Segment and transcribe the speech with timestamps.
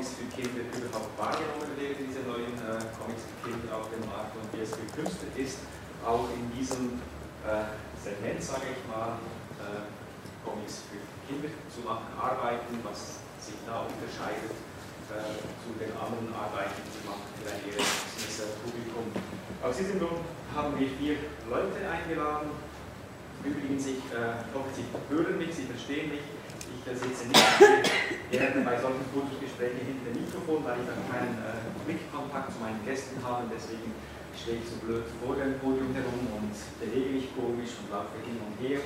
[0.00, 4.32] Comics für Kinder überhaupt wahrgenommen werden, diese neuen äh, Comics für Kinder auf dem Markt
[4.32, 5.60] und wie es gekünstelt ist,
[6.00, 6.96] auch in diesem
[7.44, 7.68] äh,
[8.00, 9.20] Segment, sage ich mal,
[9.60, 9.84] äh,
[10.40, 14.56] Comics für Kinder zu machen, arbeiten, was sich da unterscheidet
[15.12, 15.36] äh,
[15.68, 19.04] zu den anderen Arbeiten, die machen für ein erwachsenes Publikum.
[19.60, 20.24] Aus diesem Grund
[20.56, 22.56] haben wir vier Leute eingeladen.
[23.44, 26.24] Übrigens, ich äh, hoffe, Sie hören mich, Sie verstehen mich
[26.70, 31.66] ich sitze nicht gerne bei solchen Fotosprächen hinter dem Mikrofon, weil ich dann keinen äh,
[31.84, 33.50] Blickkontakt zu meinen Gästen habe.
[33.50, 33.90] Deswegen
[34.38, 38.38] stehe ich so blöd vor dem Podium herum und bewege mich komisch und laufe hin
[38.38, 38.78] und her.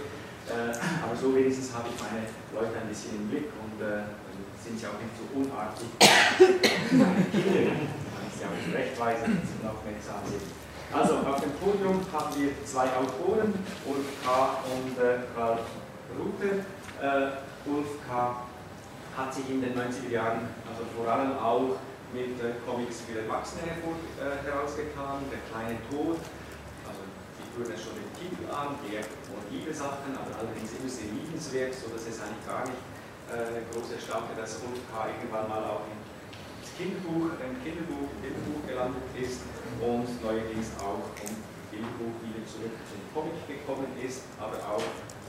[0.49, 4.09] Äh, aber so wenigstens habe ich meine Leute ein bisschen im Blick und äh,
[4.61, 5.89] sind sie auch nicht so unartig.
[6.97, 10.45] meine kann ich sie auch zurechtweisen, wenn sie aufmerksam sind.
[10.93, 13.53] Also auf dem Podium haben wir zwei Autoren,
[13.85, 14.63] Ulf K.
[14.73, 15.59] und äh, Karl
[16.17, 16.65] Rute.
[17.01, 18.45] Äh, Ulf K.
[19.17, 21.81] hat sich in den 90er Jahren also vor allem auch
[22.13, 26.21] mit äh, Comics für Erwachsene äh, herausgetan, Der kleine Tod,
[26.85, 27.03] also
[27.35, 29.03] Sie hören es schon den Titel an, der
[29.33, 32.79] morbide Sachen, aber allerdings immer sehr liebenswert, sodass es eigentlich gar nicht
[33.33, 35.09] äh, groß erstaunte, dass Ulf K.
[35.09, 35.99] irgendwann mal auch im
[36.77, 39.41] Kinderbuch, im Kinderbuch, im Kinderbuch gelandet ist
[39.81, 41.35] und neuerdings auch im
[41.73, 44.85] Kinderbuch wieder zurück zum Comic gekommen ist, aber auch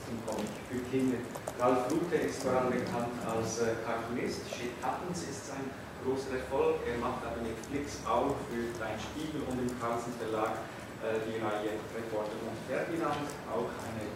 [0.06, 1.18] zum Comic für Kinder.
[1.58, 4.46] Ralf Rute ist vor allem bekannt als äh, Cartoonist.
[4.46, 5.66] Shit Happens ist sein
[6.06, 6.78] großer Erfolg.
[6.86, 10.62] Er macht aber mit Flix auch für Dein Spiegel und im Carlsen Verlag
[11.02, 13.26] äh, die Reihe Reporter und Ferdinand.
[13.50, 14.06] Auch eine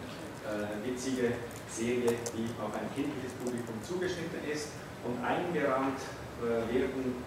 [0.47, 1.35] äh, witzige
[1.67, 4.71] Serie, die auf ein kindliches Publikum zugeschnitten ist.
[5.03, 5.97] Und eingerahmt
[6.69, 7.25] werden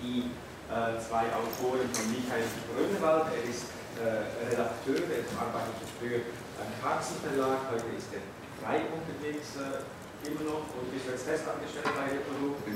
[0.00, 0.30] die
[0.70, 3.34] zwei Autoren von Michael Grönewald.
[3.34, 3.66] Er ist
[3.98, 6.22] Redakteur, er arbeitet früher
[6.58, 8.22] beim Carlsen Verlag, heute ist er
[8.58, 9.86] frei unterwegs, äh,
[10.26, 12.66] immer noch, und bist du jetzt festangestellt bei Reprodukt?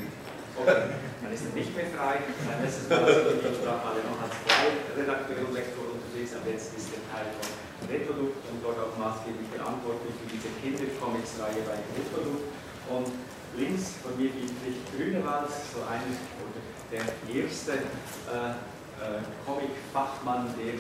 [0.55, 2.23] Okay, dann ist er nicht mehr frei.
[2.23, 6.95] Sein letztes Mal sind wir alle noch als Freiredakteur und Lektor unterwegs, aber jetzt ist
[6.95, 7.51] er Teil von
[7.89, 12.47] Reprodukt und dort auch maßgeblich verantwortlich für diese Kindercomics-Reihe bei Reprodukt.
[12.87, 13.11] Und
[13.57, 16.61] links von mir liegt Grünewald, so oder
[16.93, 17.73] der erste
[18.31, 18.55] äh,
[19.01, 20.79] äh, Comic-Fachmann, der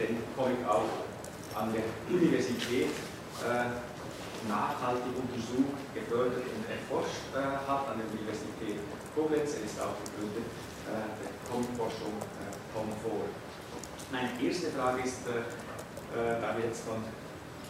[0.00, 0.88] den Comic auch
[1.54, 2.90] an der Universität
[3.42, 3.68] äh,
[4.48, 8.80] nachhaltig untersucht, gefördert und erforscht äh, hat an der Universität
[9.14, 9.54] Koblenz.
[9.60, 10.48] Er ist auch gegründet
[10.88, 13.28] äh, der Comforschung äh, Comfort.
[14.10, 17.00] Meine erste Frage ist, da wir jetzt von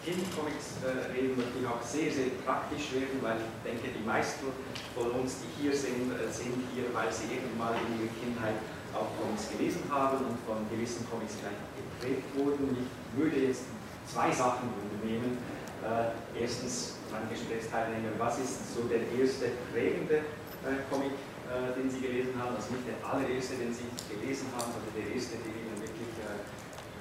[0.03, 4.51] Kindercomics äh, reden, möchte ich auch sehr, sehr praktisch werden, weil ich denke, die meisten
[4.99, 8.59] von uns, die hier sind, sind hier, weil sie irgendwann in ihrer Kindheit
[8.95, 12.77] auch Comics gelesen haben und von gewissen Comics vielleicht geprägt wurden.
[12.77, 13.65] Ich würde jetzt
[14.07, 15.39] zwei Sachen übernehmen.
[15.83, 20.23] Äh, erstens, mein Gesprächsteilnehmer, was ist so der erste prägende
[20.63, 21.17] äh, Comic,
[21.51, 22.55] äh, den Sie gelesen haben?
[22.55, 26.39] Also nicht der allererste, den Sie gelesen haben, sondern der erste, der Ihnen wirklich äh,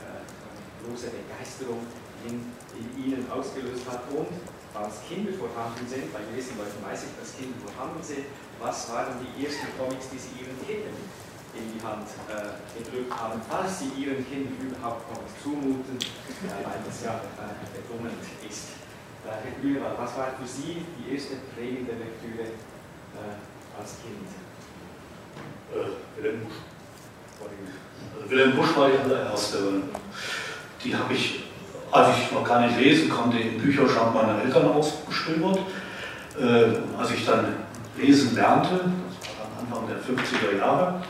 [0.01, 0.25] äh,
[0.81, 1.85] große Begeisterung
[2.25, 2.41] in,
[2.73, 4.09] in, Ihnen ausgelöst hat.
[4.09, 4.33] Und
[4.73, 8.25] falls Kinder vorhanden sind, bei gewissen Leuten weiß ich, dass Kinder vorhanden sind,
[8.57, 10.97] was waren die ersten Comics, die Sie Ihren Kindern
[11.53, 16.80] in die Hand äh, gedrückt haben, falls sie ihren Kindern überhaupt noch zumuten, äh, weil
[16.86, 18.80] das ja äh, betonend ist.
[19.25, 24.27] Äh, Herr Grünewald, was war für Sie die erste prägende Lektüre äh, als Kind?
[25.71, 26.57] Äh, Wilhelm Busch.
[28.15, 29.57] Also Wilhelm Busch war die allererste.
[30.83, 31.44] Die habe ich,
[31.92, 35.59] als ich noch gar nicht lesen konnte, im Bücherschrank meiner Eltern ausgestöbert.
[36.39, 37.57] Äh, als ich dann
[37.98, 41.01] lesen lernte, das war am Anfang der 50er Jahre.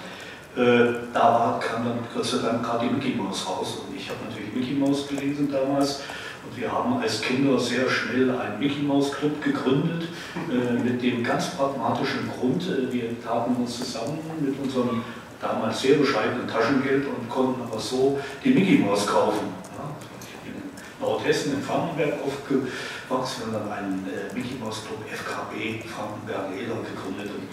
[0.56, 4.20] Äh, da kam dann Gott sei Dank gerade die Mickey Mouse raus und ich habe
[4.28, 6.02] natürlich Mickey Mouse gelesen damals
[6.44, 10.10] und wir haben als Kinder sehr schnell einen Mickey Mouse Club gegründet
[10.52, 15.02] äh, mit dem ganz pragmatischen Grund, äh, wir taten uns zusammen mit unserem
[15.40, 19.54] damals sehr bescheidenen Taschengeld und konnten aber so die Mickey Mouse kaufen.
[19.78, 19.90] Ja,
[20.20, 20.70] ich bin in
[21.00, 24.06] Nordhessen in Frankenberg aufgewachsen und dann einen
[24.36, 27.32] Mickey Mouse Club FKB Frankenberg-Eder gegründet.
[27.34, 27.48] Und,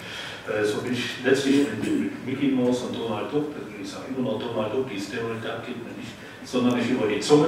[0.63, 3.47] so bin ich letztlich mit, Mickey Mouse und Donald Duck,
[3.81, 6.13] ich sage immer noch Donald Duck, die Stereotype geht mir nicht
[6.43, 7.47] sonderlich über die Zunge.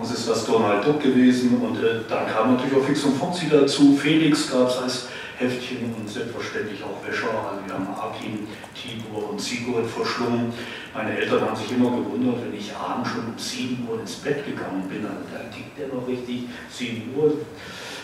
[0.00, 3.48] Das ist das Donald Duck gewesen und äh, dann kam natürlich auch Fix und Foxy
[3.48, 3.96] dazu.
[3.96, 5.08] Felix gab es als
[5.38, 7.28] Heftchen und selbstverständlich auch Wäscher.
[7.28, 10.52] Also wir haben Akin, Tibor und Sigurd verschlungen.
[10.92, 14.44] Meine Eltern haben sich immer gewundert, wenn ich abends schon um 7 Uhr ins Bett
[14.44, 15.04] gegangen bin.
[15.04, 17.34] Also da tickt der noch richtig 7 Uhr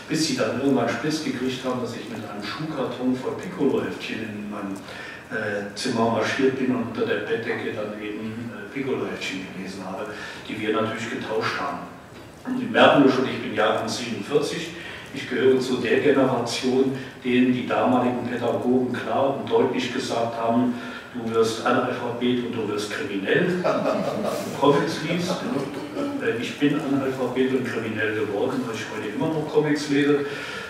[0.09, 4.51] bis sie dann irgendwann spitz gekriegt haben, dass ich mit einem Schuhkarton voll Piccolo-Heftchen in
[4.51, 4.75] mein
[5.31, 10.07] äh, Zimmer marschiert bin und unter der Bettdecke dann eben äh, Piccolo-Heftchen gelesen habe,
[10.47, 11.79] die wir natürlich getauscht haben.
[12.45, 14.69] Und Sie merken schon, ich bin Jahrgang 47,
[15.15, 20.73] ich gehöre zu der Generation, denen die damaligen Pädagogen klar und deutlich gesagt haben,
[21.13, 23.63] du wirst Analphabet und du wirst kriminell,
[24.59, 25.35] Comics liest.
[26.21, 30.25] Äh, ich bin Analphabet und kriminell geworden, weil ich heute immer noch Comics lese.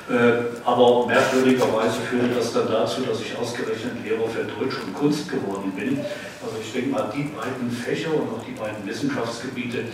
[0.09, 5.29] Äh, aber merkwürdigerweise führt das dann dazu, dass ich ausgerechnet Lehrer für Deutsch und Kunst
[5.29, 5.97] geworden bin.
[6.43, 9.85] Also ich denke mal, die beiden Fächer und auch die beiden Wissenschaftsgebiete,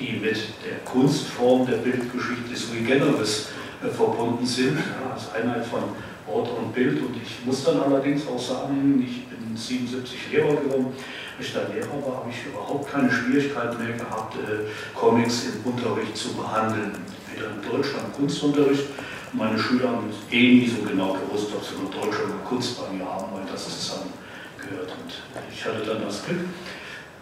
[0.00, 3.48] die mit der Kunstform der Bildgeschichte sui generis
[3.84, 4.78] äh, verbunden sind,
[5.12, 5.82] als Einheit von
[6.26, 7.02] Wort und Bild.
[7.02, 10.94] Und ich muss dann allerdings auch sagen, ich bin 77 Lehrer geworden.
[11.40, 16.16] Ich da Lehrer war, habe ich überhaupt keine Schwierigkeiten mehr gehabt, äh, Comics im Unterricht
[16.16, 16.92] zu behandeln.
[17.32, 18.84] Weder im Deutsch- noch im Kunstunterricht.
[19.32, 22.92] Meine Schüler haben eh nie so genau gewusst, ob sie nur Deutsch oder Kunst bei
[22.92, 24.12] mir haben, weil das zusammen
[24.58, 24.88] gehört.
[24.90, 25.12] Und
[25.52, 26.40] ich hatte dann das Glück,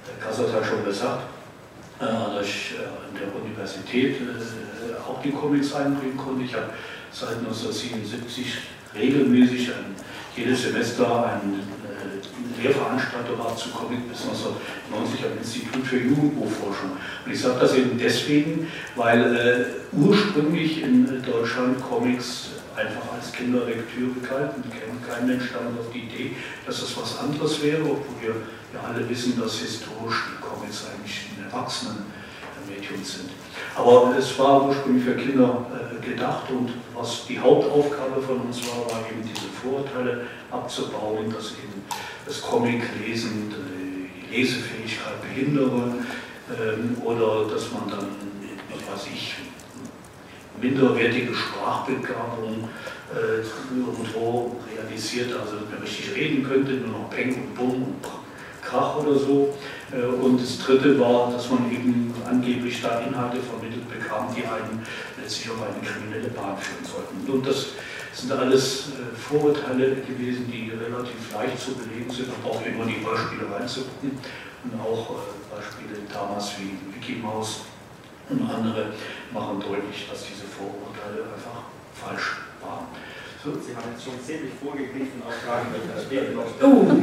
[0.06, 1.24] der Kassert hat schon gesagt,
[2.00, 4.16] äh, dass ich äh, an der Universität
[5.06, 6.44] auch die Comics einbringen konnte.
[6.44, 6.70] Ich habe
[7.12, 8.46] seit 1977
[8.94, 9.94] regelmäßig ein,
[10.36, 11.60] jedes Semester ein
[12.62, 16.92] Lehrveranstalter war zu Comic bis 1990 am Institut für Jugendbuchforschung.
[17.24, 24.20] Und ich sage das eben deswegen, weil äh, ursprünglich in Deutschland Comics einfach als Kinderlektüre
[24.28, 24.62] galten.
[25.08, 26.36] Kein Mensch damit auf die Idee,
[26.66, 28.34] dass das was anderes wäre, obwohl wir
[28.74, 33.30] ja alle wissen, dass historisch die Comics eigentlich ein Erwachsenenmedium sind.
[33.74, 38.90] Aber es war ursprünglich für Kinder äh, gedacht und was die Hauptaufgabe von uns war,
[38.90, 41.84] war eben diese Vorurteile abzubauen, dass eben
[42.26, 43.54] das Comic-Lesen
[44.30, 45.94] die Lesefähigkeit behindere
[46.50, 48.08] ähm, oder dass man dann,
[48.70, 49.36] was weiß ich,
[50.60, 52.68] minderwertige Sprachbegabung
[53.14, 57.96] äh, irgendwo realisiert, also wenn man richtig reden könnte, nur noch Peng und Bumm und
[58.62, 59.54] Krach oder so.
[59.92, 64.84] Äh, und das dritte war, dass man eben angeblich da Inhalte vermittelt bekam, die einen
[65.22, 67.30] letztlich auf eine kriminelle Bahn führen sollten.
[67.30, 67.68] Und das
[68.12, 72.28] sind alles äh, Vorurteile gewesen, die relativ leicht zu belegen sind.
[72.28, 74.18] Man braucht immer die Beispiele reinzugucken.
[74.64, 77.60] Und auch äh, Beispiele damals wie Mickey Mouse
[78.28, 78.92] und andere
[79.32, 82.86] machen deutlich, dass diese Vorurteile einfach falsch waren.
[83.46, 86.66] So, Sie haben jetzt schon ziemlich vorgegriffen auf Fragen, die ich später noch stelle.
[86.66, 86.90] Oh.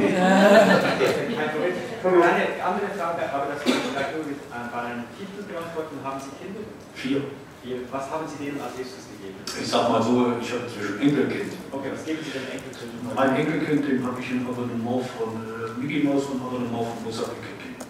[2.04, 5.96] Eine andere Frage, aber das kann ich vielleicht nur mit einem Titel beantworten.
[6.04, 6.60] Haben Sie Kinder?
[6.92, 7.24] Vier.
[7.64, 9.40] Was haben Sie denen als erstes gegeben?
[9.40, 11.52] Ich sag mal so, ich habe inzwischen Enkelkind.
[11.72, 12.92] Okay, was geben Sie dem Enkelkind?
[13.16, 17.04] Mein Enkelkind, dem habe ich ein Abonnement von äh, Mickey Mouse und ein Abonnement von
[17.04, 17.80] Mosaik gegeben.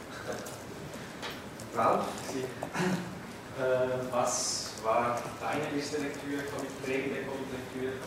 [1.74, 6.46] Ralf, Sie, äh, was war deine erste Lektüre,
[6.84, 7.98] prägende Comic-Lektüre?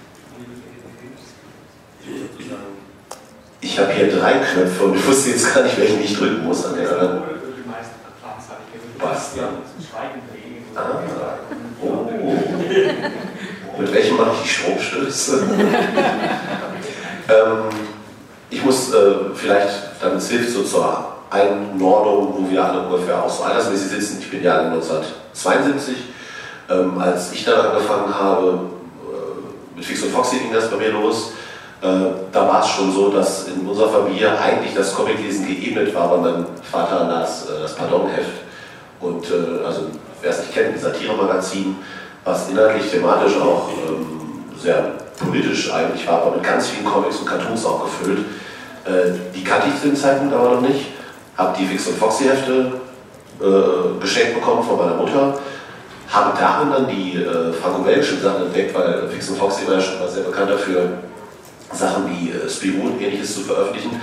[3.60, 6.66] Ich habe hier drei Knöpfe und ich wusste jetzt gar nicht, welchen ich drücken muss
[6.66, 7.24] an der Stelle.
[9.00, 9.36] Was?
[9.36, 9.50] Ja.
[10.78, 11.40] Ah.
[11.82, 12.08] Oh.
[13.80, 15.44] Mit welchem mache ich die Stromstöße?
[17.30, 17.70] ähm,
[18.52, 23.30] ich muss äh, vielleicht, damit es hilft, so zur Einordnung, wo wir alle ungefähr auch
[23.30, 24.20] so altersmäßig sitzen.
[24.20, 25.96] Ich bin ja 1972.
[26.70, 30.92] Ähm, als ich dann angefangen habe, äh, mit Fix und Foxy ging das bei mir
[30.92, 31.32] los.
[31.82, 31.88] Äh,
[32.32, 36.20] da war es schon so, dass in unserer Familie eigentlich das Comiclesen geebnet war, weil
[36.20, 38.46] mein Vater las äh, das Pardonheft.
[39.00, 39.88] Und äh, also
[40.22, 41.76] wer es nicht kennt, ein Satiremagazin,
[42.24, 47.28] was inhaltlich, thematisch auch ähm, sehr politisch eigentlich war, aber mit ganz vielen Comics und
[47.28, 48.20] Cartoons auch gefüllt.
[48.86, 50.88] Äh, die kannte ich zu den Zeitpunkt aber noch nicht.
[51.38, 52.74] Habe die Fix und Foxy Hefte
[53.40, 55.40] äh, geschenkt bekommen von meiner Mutter.
[56.10, 60.00] Habe darin dann die äh, franco-belgischen Sachen entdeckt, weil Fix und Foxy war ja schon
[60.00, 60.90] mal sehr bekannt dafür,
[61.74, 64.02] Sachen wie äh, Spirou und ähnliches zu veröffentlichen.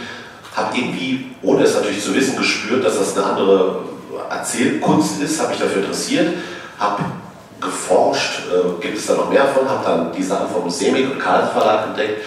[0.55, 3.79] Habe irgendwie, ohne es natürlich zu wissen, gespürt, dass das eine andere
[4.31, 6.35] Erzählkunst ist, habe mich dafür interessiert,
[6.79, 7.03] habe
[7.61, 11.19] geforscht, äh, gibt es da noch mehr von, habe dann die Sachen vom Semik und
[11.19, 12.23] Karl Verlag entdeckt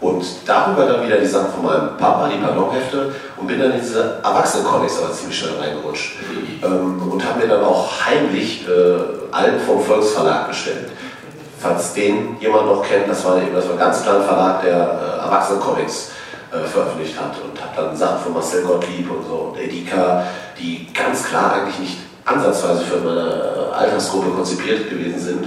[0.00, 3.80] und darüber dann wieder die Sachen von meinem Papa, die Ballonhefte, und bin dann in
[3.80, 6.18] diese Erwachsenen-Comics aber ziemlich schnell reingerutscht.
[6.62, 10.90] Ähm, und habe mir dann auch heimlich äh, allen vom Volksverlag bestellt.
[11.58, 14.76] Falls den jemand noch kennt, das war eben das war ein ganz kleiner Verlag, der
[14.76, 16.10] äh, Erwachsenen-Comics
[16.52, 17.34] äh, veröffentlicht hat.
[17.42, 20.22] Und habe dann Sachen von Marcel Gottlieb und so und Edika,
[20.58, 25.46] die ganz klar eigentlich nicht ansatzweise für meine Altersgruppe konzipiert gewesen sind,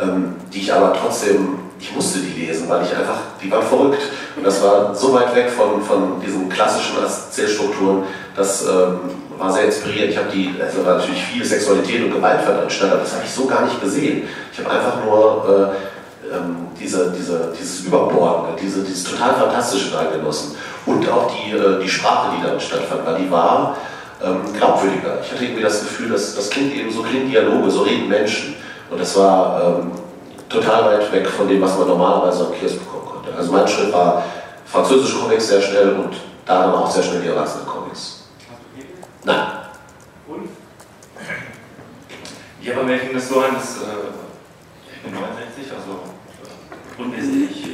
[0.00, 4.02] ähm, die ich aber trotzdem ich musste die lesen, weil ich einfach, die waren verrückt.
[4.36, 8.04] Und das war so weit weg von, von diesen klassischen Erzählstrukturen,
[8.36, 8.98] das ähm,
[9.38, 10.10] war sehr inspirierend.
[10.10, 13.30] Ich habe die, also war natürlich viel Sexualität und Gewalt veranstaltet, aber das habe ich
[13.30, 14.24] so gar nicht gesehen.
[14.52, 15.74] Ich habe einfach nur
[16.32, 20.56] äh, ähm, diese, diese, dieses Überbordende, diese, dieses total Fantastische da genossen.
[20.86, 23.76] Und auch die, äh, die Sprache, die dann stattfand, weil die war
[24.22, 25.20] ähm, glaubwürdiger.
[25.22, 28.56] Ich hatte irgendwie das Gefühl, dass das klingt eben so klingen Dialoge, so reden Menschen.
[28.90, 29.92] Und das war ähm,
[30.48, 33.36] total weit weg von dem, was man normalerweise am Kiosk bekommen konnte.
[33.36, 34.24] Also mein Schritt war
[34.64, 38.24] französische Comics sehr schnell und da dann auch sehr schnell die Erwachsenen-Comics.
[39.24, 39.46] Nein.
[40.26, 40.48] Und?
[42.62, 44.08] Ja, bei mir fing das so an, dass äh,
[44.92, 46.00] ich bin 69, also
[46.42, 47.64] äh, unwesentlich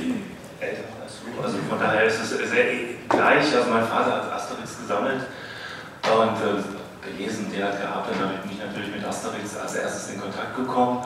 [0.61, 1.43] älter als du.
[1.43, 2.65] Also von daher ist es sehr
[3.09, 3.55] gleich.
[3.55, 5.23] Also mein Vater hat Asterix gesammelt
[6.13, 8.11] und äh, gelesen, der hat gehabt.
[8.11, 11.05] Dann habe ich mich natürlich mit Asterix als erstes in Kontakt gekommen.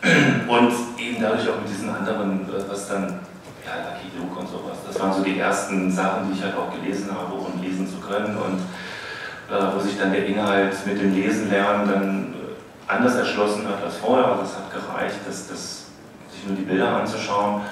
[0.48, 3.18] Und eben dadurch auch mit diesen anderen, was dann,
[3.66, 6.72] ja, Lucky Luke und sowas, das waren so die ersten Sachen, die ich halt auch
[6.72, 8.60] gelesen habe, um lesen zu können und
[9.50, 13.82] äh, wo sich dann der Inhalt mit dem Lesen lernen dann äh, anders erschlossen hat
[13.84, 14.26] als vorher.
[14.26, 15.86] Also es hat gereicht, dass, dass,
[16.30, 17.62] sich nur die Bilder anzuschauen.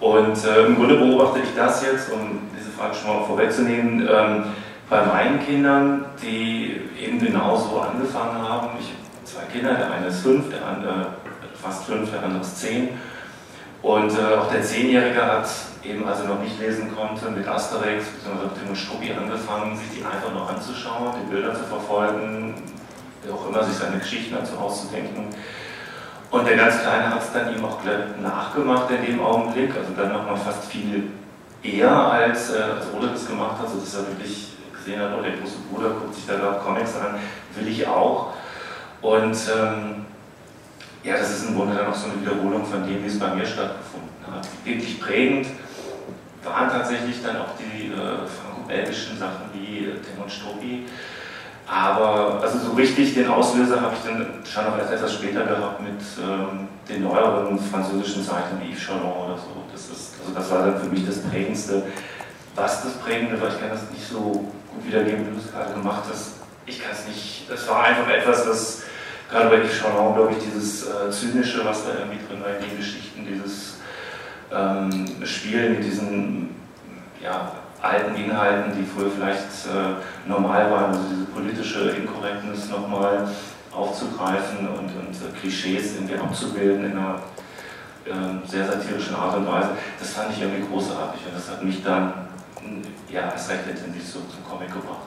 [0.00, 4.44] Und äh, im Grunde beobachte ich das jetzt, um diese Frage schon mal vorwegzunehmen, ähm,
[4.92, 8.68] bei meinen Kindern, die eben genauso angefangen haben.
[8.78, 11.14] Ich habe zwei Kinder, der eine ist fünf, der andere
[11.54, 12.90] fast fünf, der andere ist zehn.
[13.80, 15.48] Und äh, auch der Zehnjährige hat
[15.82, 18.54] eben, als er noch nicht lesen konnte, mit Asterix bzw.
[18.54, 22.54] Tim und Struppi angefangen, sich die einfach noch anzuschauen, die Bilder zu verfolgen,
[23.24, 25.28] wie auch immer sich seine Geschichten dazu auszudenken.
[26.30, 27.78] Und der ganz Kleine hat es dann ihm auch
[28.22, 31.10] nachgemacht in dem Augenblick, also dann nochmal fast viel
[31.62, 34.52] eher als, äh, als Ole das gemacht hat, sodass er wirklich
[34.84, 37.18] gesehen hat, oh, der große Bruder guckt sich da gerade Comics an,
[37.54, 38.32] will ich auch.
[39.00, 40.06] Und ähm,
[41.02, 43.34] ja, das ist im Grunde dann auch so eine Wiederholung von dem, wie es bei
[43.34, 44.46] mir stattgefunden hat.
[44.64, 45.48] Wirklich prägend
[46.44, 50.86] waren tatsächlich dann auch die äh, franco-belgischen Sachen wie äh, Tim und Struppi.
[51.66, 55.80] Aber also so richtig den Auslöser habe ich dann schon noch erst etwas später gehabt
[55.80, 59.62] mit ähm, den neueren französischen Seiten wie Yves Chalon oder so.
[59.72, 61.84] Das, ist, also das war dann für mich das Prägendste.
[62.54, 65.72] Was das Prägende war, ich kann das nicht so gut wiedergeben, wie du es gerade
[65.72, 66.34] gemacht hast.
[66.66, 67.50] Ich kann es nicht.
[67.50, 68.82] Das war einfach etwas, was
[69.30, 72.76] gerade bei Chalon, glaube ich, dieses äh, Zynische, was da irgendwie drin war in den
[72.76, 73.78] Geschichten, dieses
[74.52, 76.54] ähm, Spielen mit diesen
[77.22, 83.28] ja, alten Inhalten, die früher vielleicht äh, normal waren, also diese politische Inkorrektness nochmal
[83.72, 87.22] aufzugreifen und, und äh, Klischees irgendwie abzubilden in einer
[88.04, 91.82] äh, sehr satirischen Art und Weise, das fand ich irgendwie großartig und das hat mich
[91.82, 92.12] dann
[93.12, 95.06] ja, erst recht intensiv zum Comic gebracht.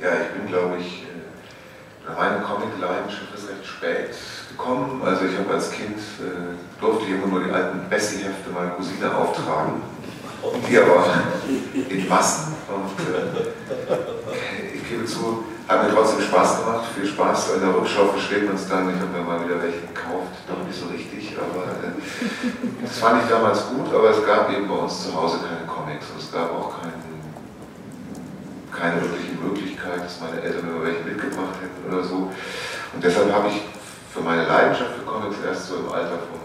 [0.00, 4.14] Ja, ich bin, glaube ich, äh, meine Comic-Leidenschaft ist recht spät
[4.50, 5.02] gekommen.
[5.04, 9.14] Also ich habe als Kind, äh, durfte ich immer nur die alten Bessie-Hefte meiner Cousine
[9.14, 9.82] auftragen.
[10.68, 11.04] Die aber
[11.88, 12.54] in Massen.
[12.66, 17.54] Und äh, ich gebe zu, hat mir trotzdem Spaß gemacht, viel Spaß.
[17.54, 18.88] In der Rückschau versteht man es dann.
[18.88, 21.36] Ich habe mir mal wieder welche gekauft, doch nicht so richtig.
[21.38, 21.94] Aber äh,
[22.82, 26.06] das fand ich damals gut, aber es gab eben bei uns zu Hause keine Comics.
[26.18, 27.10] Es gab auch keinen
[28.70, 32.30] keine wirkliche Möglichkeit, dass meine Eltern mir welche mitgebracht hätten oder so.
[32.94, 33.62] Und deshalb habe ich
[34.12, 36.40] für meine Leidenschaft für Comics erst so im Alter von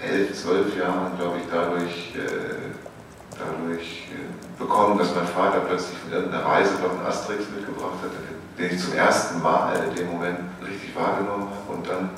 [0.00, 2.74] elf, zwölf Jahren, glaube ich, dadurch, äh,
[3.38, 8.10] dadurch äh, bekommen, dass mein Vater plötzlich von irgendeiner Reise noch einen Asterix mitgebracht hat,
[8.58, 11.76] den ich zum ersten Mal in dem Moment richtig wahrgenommen habe.
[11.76, 12.10] Und dann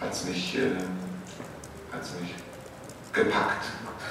[0.00, 0.70] hat es mich, äh,
[2.20, 2.34] mich
[3.12, 3.64] gepackt.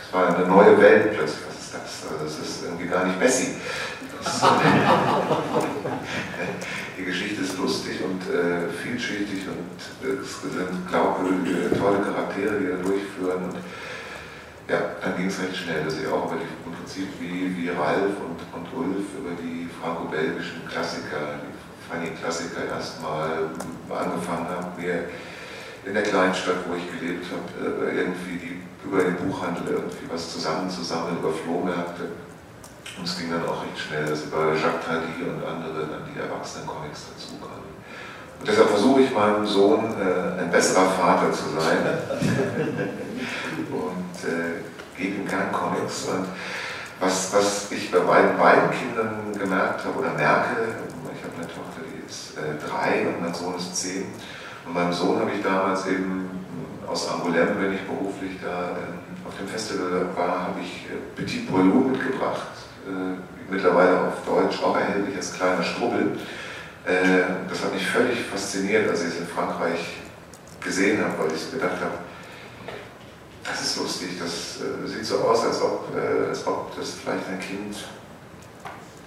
[0.08, 1.46] Es war eine neue Welt plötzlich
[1.76, 3.56] das, also das ist irgendwie gar nicht Messi.
[6.98, 12.78] die Geschichte ist lustig und äh, vielschichtig und es sind glaubwürdige, tolle Charaktere, die da
[12.78, 13.44] durchführen.
[13.46, 13.58] Und
[14.68, 17.70] ja, dann ging es recht schnell, dass ich auch über die, im Prinzip wie, wie
[17.70, 21.54] Ralf und, und Ulf über die franco-belgischen Klassiker, die
[21.86, 23.50] Funny-Klassiker erstmal
[23.90, 25.06] angefangen habe, mir
[25.86, 30.10] in der kleinen Stadt, wo ich gelebt habe, äh, irgendwie die, über den Buchhandel irgendwie
[30.12, 32.10] was zusammenzusammeln, über Flohmärkte.
[32.98, 36.18] Und es ging dann auch recht schnell, dass über Jacques Tardy und andere dann die
[36.18, 37.70] Erwachsenen-Comics dazu kamen.
[38.40, 41.78] Und deshalb versuche ich meinem Sohn äh, ein besserer Vater zu sein
[43.72, 44.62] und äh,
[44.98, 46.06] gebe ihm gern Comics.
[46.06, 46.28] Und
[47.00, 50.76] was, was ich bei beiden, beiden Kindern gemerkt habe oder merke,
[51.14, 54.06] ich habe eine Tochter, die ist äh, drei und mein Sohn ist zehn.
[54.66, 56.30] Und meinem Sohn habe ich damals eben
[56.88, 61.50] aus Angoulême, wenn ich beruflich da äh, auf dem Festival war, habe ich äh, Petit
[61.50, 62.48] Poilou mitgebracht.
[62.88, 63.18] Äh,
[63.50, 66.18] mittlerweile auf Deutsch auch erhältlich als kleiner Strubbel.
[66.86, 69.98] Äh, das hat mich völlig fasziniert, als ich es in Frankreich
[70.62, 71.98] gesehen habe, weil ich gedacht habe,
[73.48, 77.28] das ist lustig, das äh, sieht so aus, als ob, äh, als ob das vielleicht
[77.28, 77.78] ein Kind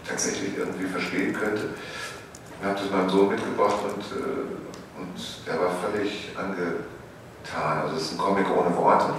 [0.07, 1.71] tatsächlich irgendwie verstehen könnte.
[2.61, 7.83] Ich habe das meinem Sohn mitgebracht und, äh, und der war völlig angetan.
[7.83, 9.14] Also es ist ein Comic ohne Worte,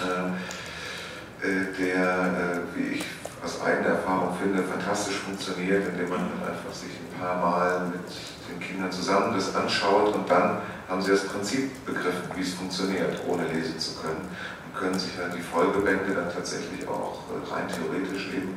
[0.00, 3.04] äh, äh, der, äh, wie ich
[3.42, 8.04] aus eigener Erfahrung finde, fantastisch funktioniert, indem man einfach sich ein paar Mal mit
[8.50, 10.58] den Kindern zusammen das anschaut und dann
[10.90, 14.26] haben sie das Prinzip begriffen, wie es funktioniert, ohne lesen zu können
[14.66, 18.52] und können sich dann die Folgebände dann tatsächlich auch äh, rein theoretisch eben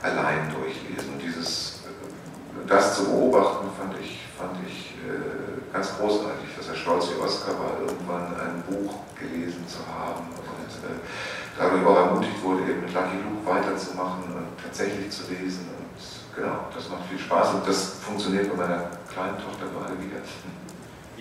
[0.00, 1.14] allein durchlesen.
[1.14, 6.76] Und dieses, äh, das zu beobachten, fand ich, fand ich äh, ganz großartig, dass er
[6.76, 10.62] stolz wie Oscar war, irgendwann ein Buch gelesen zu haben und
[11.58, 15.66] dadurch auch ermutigt wurde, eben mit Lucky Luke weiterzumachen und tatsächlich zu lesen.
[15.74, 15.98] Und
[16.34, 20.22] genau, das macht viel Spaß und das funktioniert bei meiner kleinen Tochter gerade wieder.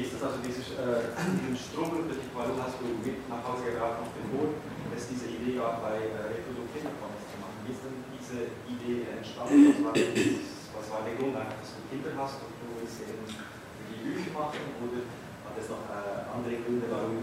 [0.01, 4.01] Ist das also, dieses, äh, diesen Strumpel, weil du hast du mit nach Hause gebracht
[4.01, 4.57] auf den Boden,
[4.89, 7.61] dass diese Idee gab, bei äh, Reprodu Kindercomics zu machen.
[7.61, 9.85] Wie ist denn diese Idee entstanden?
[9.85, 11.37] Was war, was war der Grund?
[11.37, 15.05] Dass du Kinder hast und du willst eben die Bücher machen oder
[15.45, 17.21] hat es noch äh, andere Gründe, warum?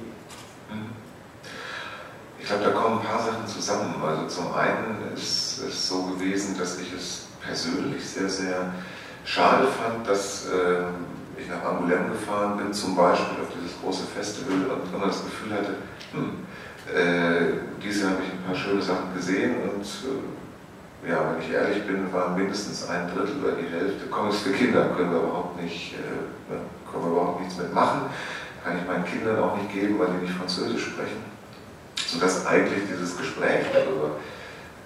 [0.70, 0.94] Mhm.
[2.38, 3.98] Ich glaube, da kommen ein paar Sachen zusammen.
[3.98, 8.70] Also zum einen ist es so gewesen, dass ich es persönlich sehr, sehr
[9.24, 14.70] schade fand, dass ähm, ich nach Angoulême gefahren bin, zum Beispiel auf dieses große Festival
[14.70, 15.74] und immer das Gefühl hatte,
[16.12, 16.46] hm,
[16.88, 21.86] äh, dieses habe ich ein paar schöne Sachen gesehen und äh, ja, wenn ich ehrlich
[21.86, 25.94] bin, waren mindestens ein Drittel oder die Hälfte Comics für Kinder, können wir überhaupt nicht,
[25.94, 28.02] äh, ne, können wir überhaupt nichts mitmachen,
[28.64, 31.22] kann ich meinen Kindern auch nicht geben, weil die nicht Französisch sprechen.
[31.94, 34.16] Sodass eigentlich dieses Gespräch darüber,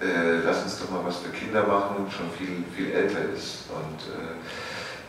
[0.01, 3.69] äh, lass uns doch mal was für Kinder machen, schon viel, viel älter ist.
[3.71, 4.35] Und äh,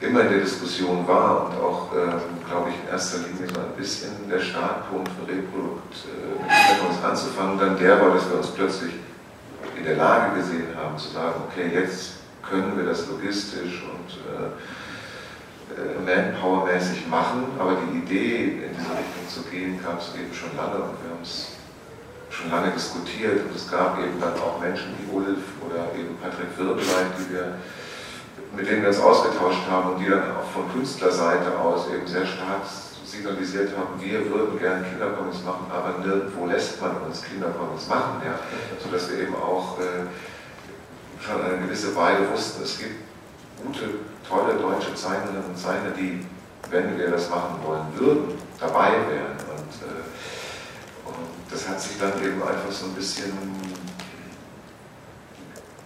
[0.00, 3.76] immer in der Diskussion war und auch, ähm, glaube ich, in erster Linie so ein
[3.76, 8.94] bisschen der Startpunkt für Reprodukt äh, uns anzufangen, dann der war, dass wir uns plötzlich
[9.76, 14.52] in der Lage gesehen haben zu sagen, okay, jetzt können wir das logistisch und äh,
[15.74, 20.54] äh, manpowermäßig machen, aber die Idee, in diese Richtung zu gehen, gab es eben schon
[20.56, 21.48] lange und wir haben es
[22.30, 23.46] schon lange diskutiert.
[23.46, 27.54] Und es gab eben dann auch Menschen wie Ulf oder eben Patrick Wirbeleit, die wir
[28.56, 32.26] mit denen wir uns ausgetauscht haben und die dann auch von Künstlerseite aus eben sehr
[32.26, 32.62] stark
[33.04, 38.38] signalisiert haben, wir würden gerne Kindercomics machen, aber nirgendwo lässt man uns Kindercomics machen, ja,
[38.82, 40.06] sodass wir eben auch äh,
[41.22, 42.96] schon eine gewisse Weile wussten, es gibt
[43.64, 43.82] gute,
[44.28, 46.26] tolle deutsche Zeichnerinnen und Zeichner, die,
[46.70, 49.38] wenn wir das machen wollen würden, dabei wären.
[49.54, 51.16] Und, äh, und
[51.50, 53.32] das hat sich dann eben einfach so ein bisschen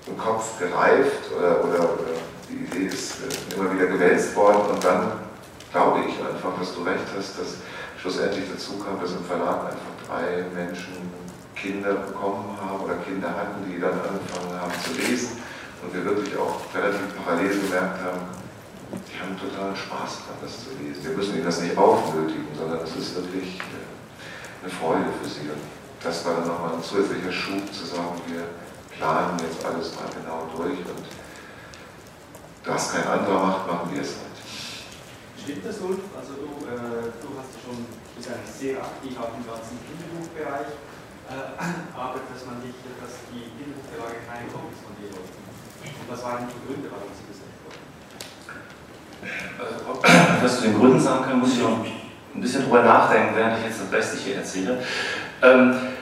[0.06, 4.84] im Kopf gereift oder, oder, oder die Idee ist äh, immer wieder gewälzt worden und
[4.84, 5.12] dann
[5.72, 7.56] glaube ich einfach, dass du recht hast, dass
[8.00, 11.12] schlussendlich dazu kam, dass im Verlag einfach drei Menschen
[11.54, 15.38] Kinder bekommen haben oder Kinder hatten, die dann angefangen haben zu lesen
[15.82, 18.22] und wir wirklich auch relativ parallel gemerkt haben,
[18.92, 21.04] die haben totalen Spaß daran, das zu lesen.
[21.04, 25.50] Wir müssen ihnen das nicht aufnötigen, sondern es ist wirklich äh, eine Freude für sie.
[25.50, 25.60] Und
[26.02, 28.48] das war dann nochmal ein zusätzlicher Schub zu sagen, wir
[28.96, 31.04] planen jetzt alles mal genau durch und
[32.68, 34.36] das kein anderer macht, machen wir es halt.
[35.40, 36.04] Stimmt das, Ulf?
[36.12, 37.80] Also du, äh, du hast ja schon,
[38.12, 40.76] bist eigentlich sehr aktiv auf dem ganzen Kinderbuchbereich,
[41.32, 41.56] äh,
[41.96, 45.40] aber dass man nicht, dass die Kinderbuchverlage keine Comics von dir wollten.
[45.40, 47.84] Und was waren die Gründe, warum sie das nicht wollten?
[49.56, 53.58] Also, was zu den Gründen sagen kann, muss ich noch ein bisschen drüber nachdenken, während
[53.58, 54.84] ich jetzt das Restliche erzähle.
[55.40, 55.97] Ähm,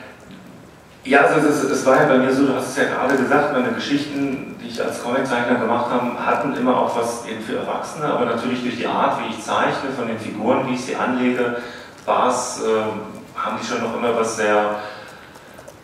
[1.06, 3.52] ja, also es, es, war ja bei mir so, du hast es ja gerade gesagt,
[3.52, 8.06] meine Geschichten, die ich als Comiczeichner gemacht habe, hatten immer auch was eben für Erwachsene,
[8.06, 11.58] aber natürlich durch die Art, wie ich zeichne, von den Figuren, wie ich sie anlege,
[12.04, 14.76] war es, äh, haben die schon noch immer was sehr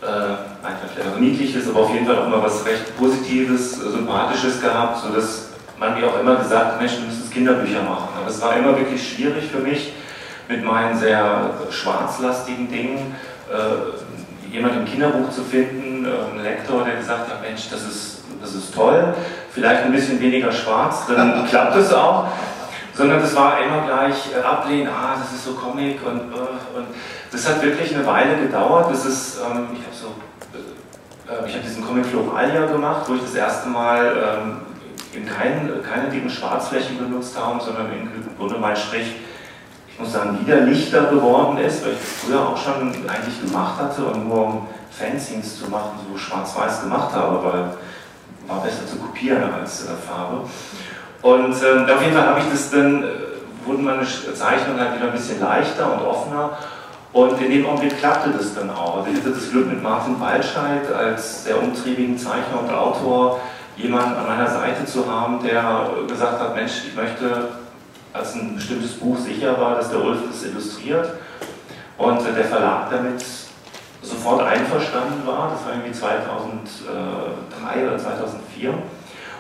[0.03, 5.51] äh, einfach niedliches, aber auf jeden Fall auch immer was recht Positives, Sympathisches gehabt, sodass
[5.79, 8.09] man mir auch immer gesagt hat, Mensch, du müsstest Kinderbücher machen.
[8.21, 9.93] Aber es war immer wirklich schwierig für mich,
[10.49, 13.15] mit meinen sehr schwarzlastigen Dingen
[13.51, 14.12] äh,
[14.53, 18.55] jemand im Kinderbuch zu finden, äh, ein Lektor, der gesagt hat, Mensch, das ist, das
[18.55, 19.15] ist toll,
[19.51, 22.27] vielleicht ein bisschen weniger schwarz, dann klappt es auch.
[22.95, 26.87] Sondern das war immer gleich äh, ablehnen, ah, das ist so Comic und, äh, und
[27.31, 28.93] das hat wirklich eine Weile gedauert.
[28.93, 30.09] Das ist, ähm, ich habe so,
[31.33, 34.57] äh, ich habe diesen Comic Floralia gemacht, wo ich das erste Mal ähm,
[35.15, 39.15] in kein, keine dicken Schwarzflächen benutzt habe, sondern im Grunde mein Strich
[39.93, 43.81] ich muss sagen, wieder lichter geworden ist, weil ich das früher auch schon eigentlich gemacht
[43.81, 47.65] hatte und nur um Fanzines zu machen, so schwarz-weiß gemacht habe, weil
[48.47, 50.49] war besser zu kopieren als äh, Farbe.
[51.23, 53.07] Und äh, auf jeden Fall habe ich das dann, äh,
[53.65, 56.51] wurden meine Zeichnungen halt wieder ein bisschen leichter und offener.
[57.13, 58.99] Und in dem Augenblick klappte das dann auch.
[58.99, 63.41] Also ich hatte das Glück mit Martin Waldscheid als sehr umtriebigen Zeichner und Autor
[63.77, 67.49] jemanden an meiner Seite zu haben, der gesagt hat, Mensch, ich möchte
[68.13, 71.15] als ein bestimmtes Buch sicher war, dass der Ulf das illustriert
[71.99, 73.25] und der Verlag damit
[74.03, 75.53] sofort einverstanden war.
[75.53, 78.75] Das war irgendwie 2003 oder 2004.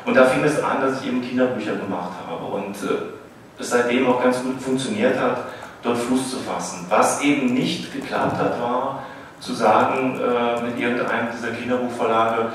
[0.04, 4.08] Und da fing es an, dass ich eben Kinderbücher gemacht habe und äh, es seitdem
[4.08, 5.38] auch ganz gut funktioniert hat,
[5.82, 6.86] dort Fuß zu fassen.
[6.88, 9.04] Was eben nicht geklappt hat, war
[9.38, 12.52] zu sagen, äh, mit irgendeinem dieser Kinderbuchverlage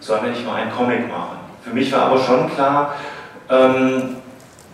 [0.00, 1.38] sollen wir nicht mal einen Comic machen.
[1.62, 2.94] Für mich war aber schon klar,
[3.48, 4.16] ähm,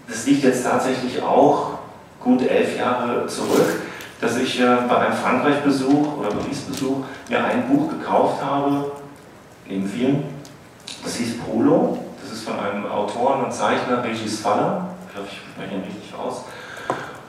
[0.08, 1.78] das liegt jetzt tatsächlich auch
[2.20, 3.82] gut elf Jahre zurück,
[4.20, 6.96] dass ich äh, bei einem Frankreich-Besuch oder Paris-Besuch
[7.28, 8.92] mir ein Buch gekauft habe,
[9.68, 10.24] neben vielen.
[11.04, 11.98] Das hieß Polo.
[12.20, 14.88] Das ist von einem Autoren und Zeichner, Regis Faller.
[15.08, 16.44] Ich hoffe, ich spreche ihn richtig aus.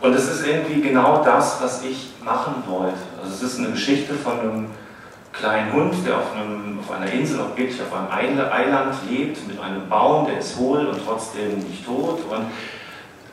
[0.02, 2.98] Und es ist irgendwie genau das, was ich machen wollte.
[3.22, 4.66] Also es ist eine Geschichte von einem
[5.40, 9.60] kleinen Hund, der auf, einem, auf einer Insel, auf, wirklich auf einem Eiland lebt, mit
[9.60, 12.20] einem Baum, der ist hohl und trotzdem nicht tot.
[12.30, 12.46] Und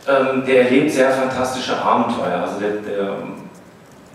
[0.09, 2.40] ähm, der erlebt sehr fantastische Abenteuer.
[2.40, 3.16] Also der, der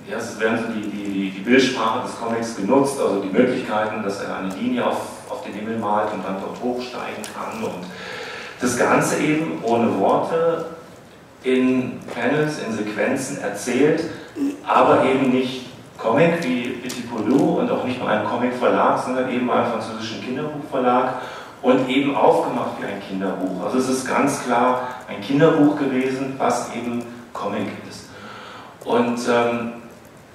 [0.10, 4.22] ja, es werden so die, die, die Bildsprache des Comics genutzt, also die Möglichkeiten, dass
[4.22, 4.98] er eine Linie auf,
[5.30, 7.64] auf den Himmel malt und dann dort hochsteigen kann.
[7.64, 7.86] Und
[8.60, 10.66] das Ganze eben ohne Worte
[11.44, 14.04] in Panels, in Sequenzen erzählt,
[14.66, 15.61] aber eben nicht
[16.02, 21.22] Comic wie Petit Poulou und auch nicht bei einem Comicverlag, sondern eben einem französischen Kinderbuchverlag
[21.62, 23.64] und eben aufgemacht wie ein Kinderbuch.
[23.66, 28.10] Also es ist ganz klar ein Kinderbuch gewesen, was eben Comic ist.
[28.84, 29.74] Und ähm,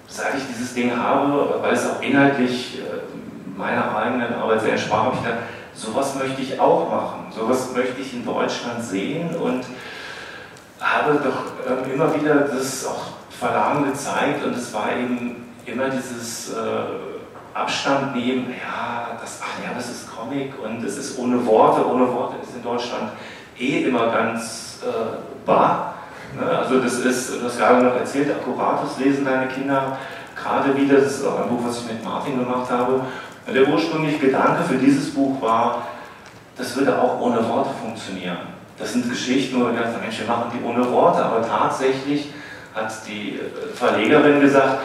[0.06, 5.04] seit ich dieses Ding habe, weil es auch inhaltlich äh, meiner eigenen Arbeit sehr entsprach,
[5.04, 5.42] habe ich gedacht,
[5.74, 9.64] sowas möchte ich auch machen, sowas möchte ich in Deutschland sehen und
[10.80, 16.52] habe doch äh, immer wieder das auch Verlagen gezeigt und es war eben immer dieses
[16.52, 16.56] äh,
[17.54, 22.06] Abstand nehmen, ja, das, ach ja, das ist Comic und es ist ohne Worte, ohne
[22.12, 23.12] Worte ist in Deutschland
[23.58, 25.94] eh immer ganz äh, bar.
[26.38, 26.46] Ne?
[26.46, 29.98] Also das ist, du hast gerade noch erzählt, akkurates lesen deine Kinder
[30.36, 33.00] gerade wieder, das ist auch ein Buch, was ich mit Martin gemacht habe.
[33.46, 35.86] Und der ursprüngliche Gedanke für dieses Buch war,
[36.56, 38.38] das würde auch ohne Worte funktionieren.
[38.78, 42.32] Das sind Geschichten, wo wir gedacht haben, Mensch, wir machen die ohne Worte, aber tatsächlich
[42.74, 44.80] hat die äh, Verlegerin gesagt,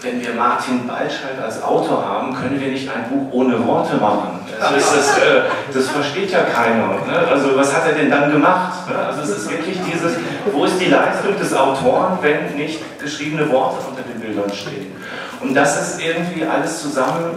[0.00, 4.40] wenn wir Martin Balscheid als Autor haben, können wir nicht ein Buch ohne Worte machen.
[4.58, 6.88] Das, das, äh, das versteht ja keiner.
[7.06, 7.28] Ne?
[7.30, 8.88] Also was hat er denn dann gemacht?
[8.88, 8.96] Ne?
[8.96, 10.14] Also es ist wirklich dieses,
[10.52, 14.92] wo ist die Leistung des Autoren, wenn nicht geschriebene Worte unter den Bildern stehen?
[15.40, 17.36] Und das ist irgendwie alles zusammen,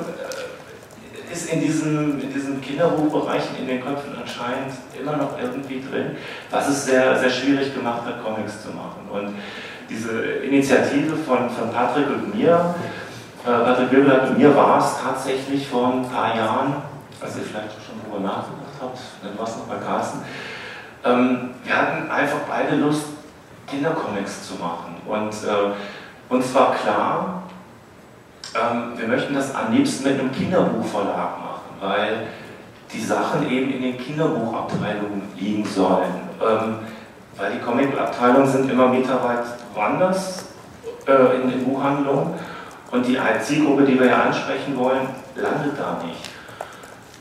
[1.30, 6.18] äh, ist in diesem, in diesen Kinderbuchbereichen in den Köpfen anscheinend immer noch irgendwie drin,
[6.52, 9.08] was es sehr, sehr schwierig gemacht hat, Comics zu machen.
[9.12, 9.36] Und
[9.92, 12.76] diese Initiative von, von Patrick und mir,
[13.46, 16.76] äh, Patrick Wilbert und mir war es tatsächlich vor ein paar Jahren,
[17.20, 20.20] als ihr vielleicht schon darüber nachgedacht habt, dann war es noch bei Carsten,
[21.04, 23.06] ähm, wir hatten einfach beide Lust,
[23.68, 24.96] Kindercomics zu machen.
[25.06, 27.44] Und äh, uns war klar,
[28.54, 32.28] ähm, wir möchten das am liebsten mit einem Kinderbuchverlag machen, weil
[32.94, 36.30] die Sachen eben in den Kinderbuchabteilungen liegen sollen.
[36.42, 36.80] Ähm,
[37.38, 40.46] weil die Comicabteilungen sind immer meterweit woanders
[41.08, 42.34] äh, in den Buchhandlungen
[42.92, 46.30] und die Zielgruppe, die wir ja ansprechen wollen, landet da nicht.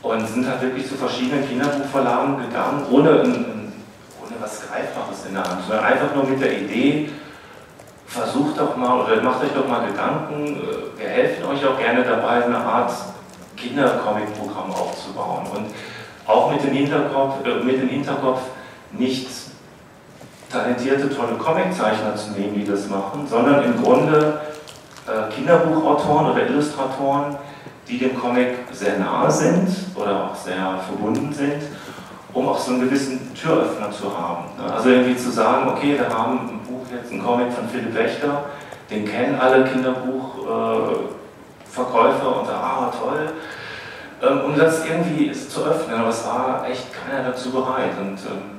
[0.01, 3.73] Und sind halt wirklich zu verschiedenen Kinderbuchverlagen gegangen, ohne, ein,
[4.21, 7.09] ohne was Greifbares in der Hand, sondern einfach nur mit der Idee,
[8.07, 12.03] versucht doch mal oder macht euch doch mal Gedanken, äh, wir helfen euch auch gerne
[12.03, 12.91] dabei, eine Art
[13.55, 15.45] Kindercomic-Programm aufzubauen.
[15.55, 15.67] Und
[16.27, 18.41] auch mit dem Hinterkopf, äh, mit dem Hinterkopf
[18.91, 19.29] nicht
[20.51, 24.41] talentierte, tolle Comiczeichner zu nehmen, die das machen, sondern im Grunde
[25.07, 27.37] äh, Kinderbuchautoren oder Illustratoren,
[27.87, 31.63] die dem Comic sehr nahe sind oder auch sehr verbunden sind,
[32.33, 34.45] um auch so einen gewissen Türöffner zu haben.
[34.73, 38.45] Also irgendwie zu sagen, okay, wir haben ein Buch jetzt ein Comic von Philipp Wächter,
[38.89, 43.29] den kennen alle Kinderbuchverkäufer und sagen, ah toll,
[44.21, 47.91] ähm, um das irgendwie zu öffnen, aber es war echt keiner dazu bereit.
[47.99, 48.50] Und ähm,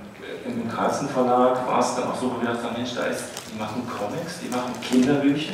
[0.45, 3.59] im Carlsen Verlag war es dann auch so, wo wir dachten, Mensch, da ist, die
[3.59, 5.53] machen Comics, die machen Kinderbücher.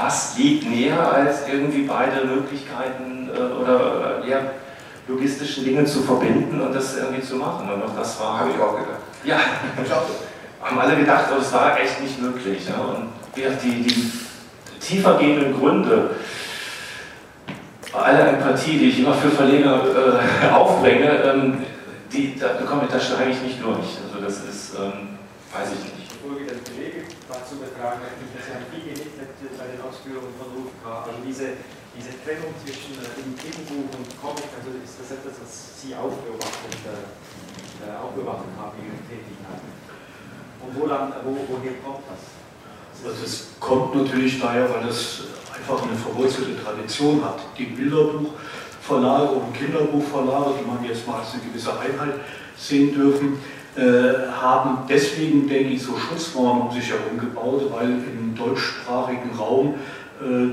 [0.00, 4.38] Was liegt näher als irgendwie beide Möglichkeiten äh, oder ja,
[5.08, 7.70] logistischen Dinge zu verbinden und das irgendwie zu machen?
[7.70, 8.40] Und auch das war.
[8.40, 9.00] Habe ich auch gedacht.
[9.24, 9.38] Ja,
[10.62, 12.62] haben alle gedacht, aber es war echt nicht möglich.
[12.68, 12.80] Ja?
[12.82, 14.12] Und die, die
[14.80, 16.10] tiefergehenden Gründe,
[17.92, 21.58] bei aller Empathie, die ich immer für Verleger äh, aufbringe, ähm,
[22.12, 24.02] die, da, komm, da steige ich nicht durch.
[24.02, 25.18] Also das ist, ähm,
[25.54, 26.10] weiß ich nicht.
[26.20, 29.16] Bevor wir den Kollegen dazu befragen, ich, dass Sie haben viel genickt
[29.56, 31.56] bei den Ausführungen von Ruf Also diese,
[31.96, 36.76] diese Trennung zwischen äh, Kinderbuch und Comic, also ist das etwas, was Sie auch beobachtet,
[36.84, 39.70] äh, auch beobachtet haben in Ihren Tätigkeiten?
[40.60, 42.20] Und wo, lang, wo, woher kommt das?
[43.00, 45.24] Also es kommt natürlich daher, weil es
[45.56, 47.40] einfach eine verwurzelte Tradition hat.
[47.56, 48.36] Die Bilderbuch
[48.80, 52.20] Verlage und Kinderbuchverlage, die man jetzt mal als eine gewisse Einheit
[52.56, 53.38] sehen dürfen,
[53.76, 59.74] äh, haben deswegen, denke ich, so Schutzmauern um sich herum gebaut, weil im deutschsprachigen Raum
[60.20, 60.48] äh,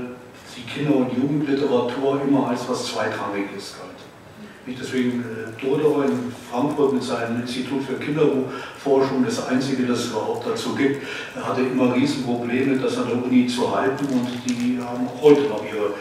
[0.56, 4.78] die Kinder- und Jugendliteratur immer als was Zweitrangiges galt.
[4.80, 10.74] Deswegen äh, in Frankfurt mit seinem Institut für Kinderbuchforschung, das einzige, das es überhaupt dazu
[10.74, 11.02] gibt,
[11.42, 15.64] hatte immer Riesenprobleme, das an der Uni zu halten und die haben auch heute noch
[15.64, 15.94] ihre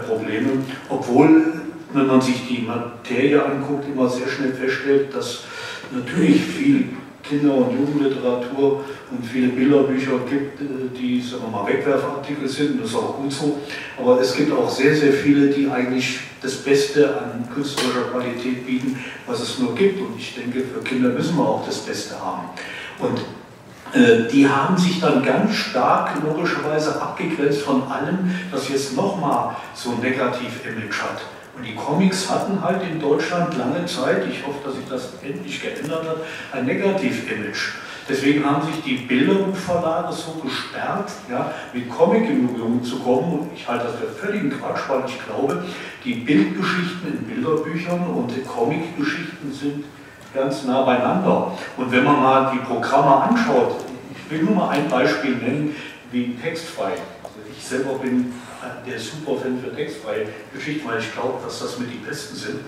[0.00, 0.50] Probleme,
[0.88, 1.59] obwohl
[1.92, 5.44] wenn man sich die Materie anguckt, immer sehr schnell feststellt, dass
[5.90, 6.88] natürlich viel
[7.22, 10.64] Kinder- und Jugendliteratur und viele Bilderbücher gibt, äh,
[10.96, 13.58] die sagen wir mal, Wegwerfartikel sind, das ist auch gut so.
[13.98, 18.98] Aber es gibt auch sehr, sehr viele, die eigentlich das Beste an künstlerischer Qualität bieten,
[19.26, 20.00] was es nur gibt.
[20.00, 22.48] Und ich denke, für Kinder müssen wir auch das Beste haben.
[22.98, 23.20] Und
[23.92, 29.90] äh, die haben sich dann ganz stark logischerweise abgegrenzt von allem, das jetzt nochmal so
[29.90, 31.20] ein Negativ-Image hat.
[31.56, 35.60] Und die Comics hatten halt in Deutschland lange Zeit, ich hoffe, dass sich das endlich
[35.60, 36.16] geändert hat,
[36.52, 37.72] ein Negativ-Image.
[38.08, 43.38] Deswegen haben sich die Bilderbuchverlage so gesperrt, ja, mit Comic in Berührung zu kommen.
[43.38, 45.64] Und ich halte das für völligen Quatsch, weil ich glaube,
[46.04, 49.84] die Bildgeschichten in Bilderbüchern und die Comicgeschichten sind
[50.34, 51.52] ganz nah beieinander.
[51.76, 53.76] Und wenn man mal die Programme anschaut,
[54.12, 55.76] ich will nur mal ein Beispiel nennen,
[56.10, 56.92] wie textfrei.
[57.22, 58.32] Also ich selber bin
[58.86, 62.60] der Superfan für textfreie Geschichten, weil ich glaube, dass das mit die besten sind,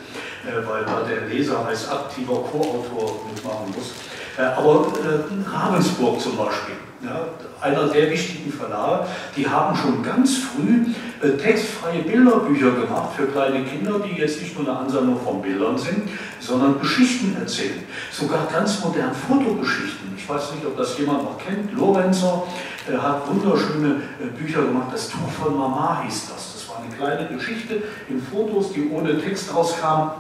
[0.47, 3.93] äh, weil da der Leser als aktiver Co-Autor mitmachen muss.
[4.39, 7.27] Äh, aber äh, Ravensburg zum Beispiel, ja,
[7.61, 10.87] einer der wichtigen Verlage, die haben schon ganz früh
[11.21, 15.77] äh, textfreie Bilderbücher gemacht für kleine Kinder, die jetzt nicht nur eine Ansammlung von Bildern
[15.77, 17.83] sind, sondern Geschichten erzählen.
[18.11, 20.15] Sogar ganz moderne Fotogeschichten.
[20.17, 21.73] Ich weiß nicht, ob das jemand noch kennt.
[21.73, 22.45] Lorenzer
[22.89, 24.89] äh, hat wunderschöne äh, Bücher gemacht.
[24.93, 26.53] Das Tuch von Mama hieß das.
[26.55, 30.13] Das war eine kleine Geschichte in Fotos, die ohne Text rauskam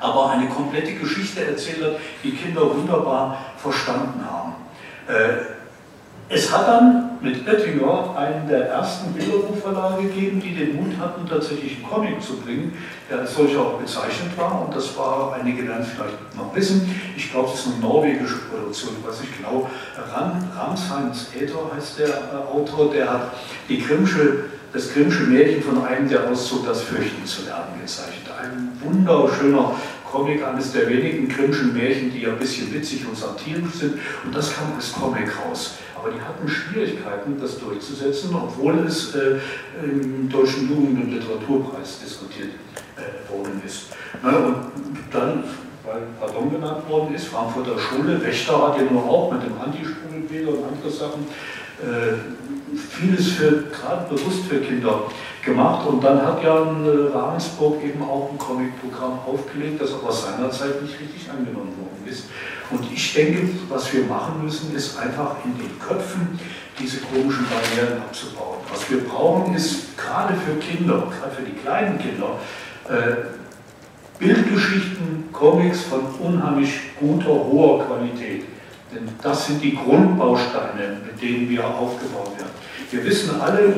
[0.00, 4.54] aber eine komplette Geschichte erzählt hat, die Kinder wunderbar verstanden haben.
[5.06, 5.53] Äh,
[6.28, 11.76] es hat dann mit Oettinger einen der ersten Bilderbuchverlage gegeben, die den Mut hatten, tatsächlich
[11.76, 12.76] einen Comic zu bringen,
[13.10, 14.66] der als solcher auch bezeichnet war.
[14.66, 18.96] Und das war, einige werden vielleicht noch wissen, ich glaube, es ist eine norwegische Produktion,
[18.98, 19.70] ich weiß genau,
[20.12, 23.32] Ram, Ramsheims Äther heißt der äh, Autor, der hat
[23.68, 28.26] die Grimmsche, das Grimmsche Märchen von einem, der auszog, das Fürchten zu lernen, gezeichnet.
[28.40, 29.72] Ein wunderschöner
[30.14, 33.94] Comic, eines der wenigen Grimmschen Märchen, die ein bisschen witzig und satirisch sind.
[34.24, 35.74] Und das kam als Comic raus.
[35.96, 39.38] Aber die hatten Schwierigkeiten, das durchzusetzen, obwohl es äh,
[39.82, 42.50] im Deutschen Jugend- und Literaturpreis diskutiert
[42.96, 43.86] äh, worden ist.
[44.22, 44.54] Na, und
[45.10, 45.42] dann,
[45.84, 50.52] weil Pardon genannt worden ist, Frankfurter Schule, Wächter hat ja nur auch mit dem Antisprudelfehler
[50.52, 51.26] und andere Sachen
[51.82, 55.06] äh, vieles für, gerade bewusst für Kinder
[55.44, 55.86] gemacht.
[55.86, 60.98] Und dann hat Jan äh, Ravensburg eben auch ein Comicprogramm aufgelegt, das aber seinerzeit nicht
[61.00, 62.24] richtig angenommen worden ist.
[62.70, 66.38] Und ich denke, was wir machen müssen, ist einfach in den Köpfen
[66.78, 68.58] diese komischen Barrieren abzubauen.
[68.70, 72.38] Was wir brauchen, ist gerade für Kinder, gerade für die kleinen Kinder,
[72.88, 78.44] äh, Bildgeschichten, Comics von unheimlich guter, hoher Qualität.
[78.94, 82.52] Denn das sind die Grundbausteine, mit denen wir aufgebaut werden.
[82.90, 83.74] Wir wissen alle,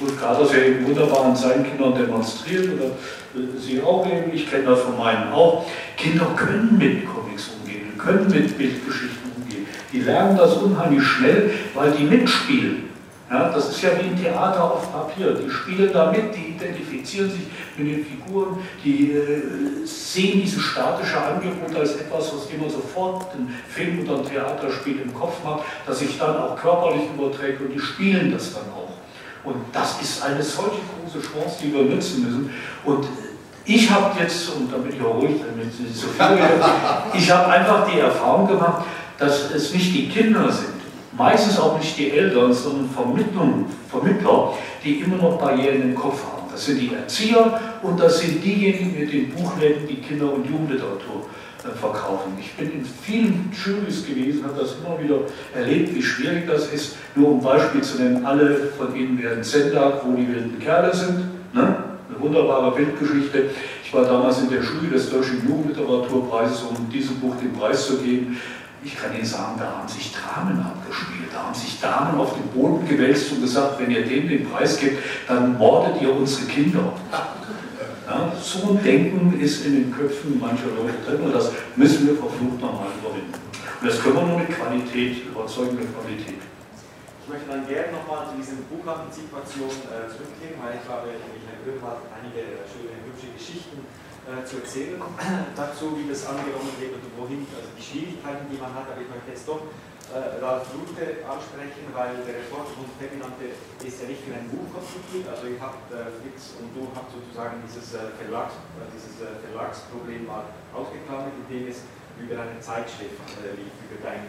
[0.00, 4.50] Ulf Kaders ja eben wunderbar an seinen Kindern demonstriert, oder äh, Sie auch eben, ich
[4.50, 9.66] kenne das von meinen auch, Kinder können mit Comics umgehen, können mit Bildgeschichten umgehen.
[9.92, 12.88] Die lernen das unheimlich schnell, weil die mitspielen.
[13.30, 15.34] Ja, das ist ja wie ein Theater auf Papier.
[15.34, 17.42] Die spielen da mit, die identifizieren sich
[17.76, 23.54] mit den Figuren, die äh, sehen dieses statische Angebot als etwas, was immer sofort ein
[23.68, 27.78] Film oder ein Theaterspiel im Kopf macht, das sich dann auch körperlich überträgt und die
[27.78, 28.97] spielen das dann auch.
[29.48, 32.50] Und das ist eine solche große Chance, die wir nutzen müssen.
[32.84, 33.06] Und
[33.64, 36.26] ich habe jetzt, und damit ich auch ruhig, damit Sie so viel
[37.14, 38.84] ich habe einfach die Erfahrung gemacht,
[39.18, 40.74] dass es nicht die Kinder sind,
[41.16, 44.52] meistens auch nicht die Eltern, sondern Vermittler,
[44.84, 46.37] die immer noch Barrieren im Kopf haben.
[46.58, 51.26] Das sind die Erzieher und das sind diejenigen mit den Buchläden, die Kinder- und Jugendliteratur
[51.62, 52.32] äh, verkaufen.
[52.40, 55.20] Ich bin in vielen Juries gewesen, habe das immer wieder
[55.54, 56.96] erlebt, wie schwierig das ist.
[57.14, 61.20] Nur um Beispiel zu nennen, alle von Ihnen werden Sendak, wo die wilden Kerle sind.
[61.52, 61.76] Ne?
[62.08, 63.50] Eine wunderbare Bildgeschichte.
[63.84, 67.98] Ich war damals in der Jury des Deutschen Jugendliteraturpreises, um diesem Buch den Preis zu
[67.98, 68.36] geben.
[68.88, 72.48] Ich kann Ihnen sagen, da haben sich Dramen abgespielt, da haben sich Damen auf den
[72.56, 74.96] Boden gewälzt und gesagt, wenn ihr dem den Preis gibt,
[75.28, 76.96] dann mordet ihr unsere Kinder.
[78.08, 82.16] Ja, so ein Denken ist in den Köpfen mancher Leute drin und das müssen wir
[82.16, 83.36] verflucht nochmal überwinden.
[83.36, 86.40] Und das können wir nur mit Qualität, überzeugender Qualität.
[86.40, 91.84] Ich möchte dann gerne nochmal zu dieser Buchantizipation äh, zurückgehen, weil ich glaube, Michael Böhm
[91.84, 93.84] hat einige schöne, hübsche Geschichten
[94.28, 95.00] äh, zu erzählen
[95.56, 98.84] dazu, wie das angenommen wird und wohin, also die Schwierigkeiten, die man hat.
[98.92, 99.64] Aber ich möchte jetzt doch
[100.12, 104.68] äh, Ralf Lute ansprechen, weil der Report von Ferdinand ist ja nicht für ein Buch
[104.72, 105.28] konzipiert.
[105.28, 109.36] Also ihr habt, äh, Fritz und du habt sozusagen dieses, äh, Verlags, äh, dieses äh,
[109.48, 111.84] Verlagsproblem mal ausgeklammert, indem es
[112.16, 113.20] über eine Zeitschrift
[113.54, 114.26] lief, über dein,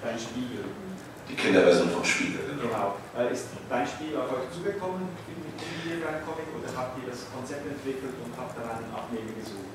[0.00, 0.64] dein Spiegel.
[1.28, 2.96] Die Kinderversion vom Spiegel, genau.
[3.12, 3.28] genau.
[3.28, 5.12] ist dein Spiel auf euch zugekommen?
[6.26, 9.72] Comic oder habt ihr das Konzept entwickelt und habt einen Abnehmer gesucht?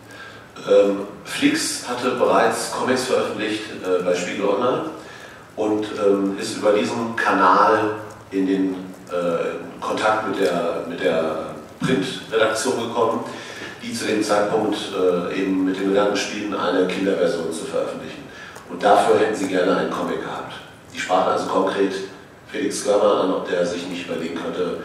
[0.67, 4.89] Ähm, Flix hatte bereits Comics veröffentlicht äh, bei Spiegel Online
[5.55, 7.95] und ähm, ist über diesen Kanal
[8.31, 8.75] in den
[9.09, 13.23] äh, Kontakt mit der, mit der Printredaktion gekommen,
[13.83, 18.23] die zu dem Zeitpunkt äh, eben mit dem Gedanken spielen, eine Kinderversion zu veröffentlichen.
[18.69, 20.53] Und dafür hätten sie gerne einen Comic gehabt.
[20.93, 21.93] Die sprachen also konkret
[22.51, 24.79] Felix Görner an, ob der sich nicht überlegen könnte,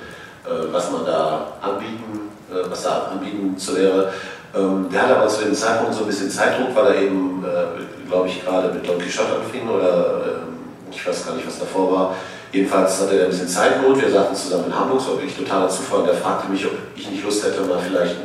[0.72, 4.12] was man da anbieten, äh, was da anbieten zu wäre.
[4.54, 8.08] Ähm, der hatte aber zu dem Zeitpunkt so ein bisschen Zeitdruck, weil er eben, äh,
[8.08, 10.58] glaube ich, gerade mit Don Quixote anfing oder ähm,
[10.90, 12.14] ich weiß gar nicht, was davor war.
[12.52, 14.02] Jedenfalls hatte er ein bisschen Zeitnot.
[14.02, 16.00] Wir saßen zusammen in Hamburg, es war wirklich totaler Zufall.
[16.00, 18.16] Und er fragte mich, ob ich nicht Lust hätte, mal vielleicht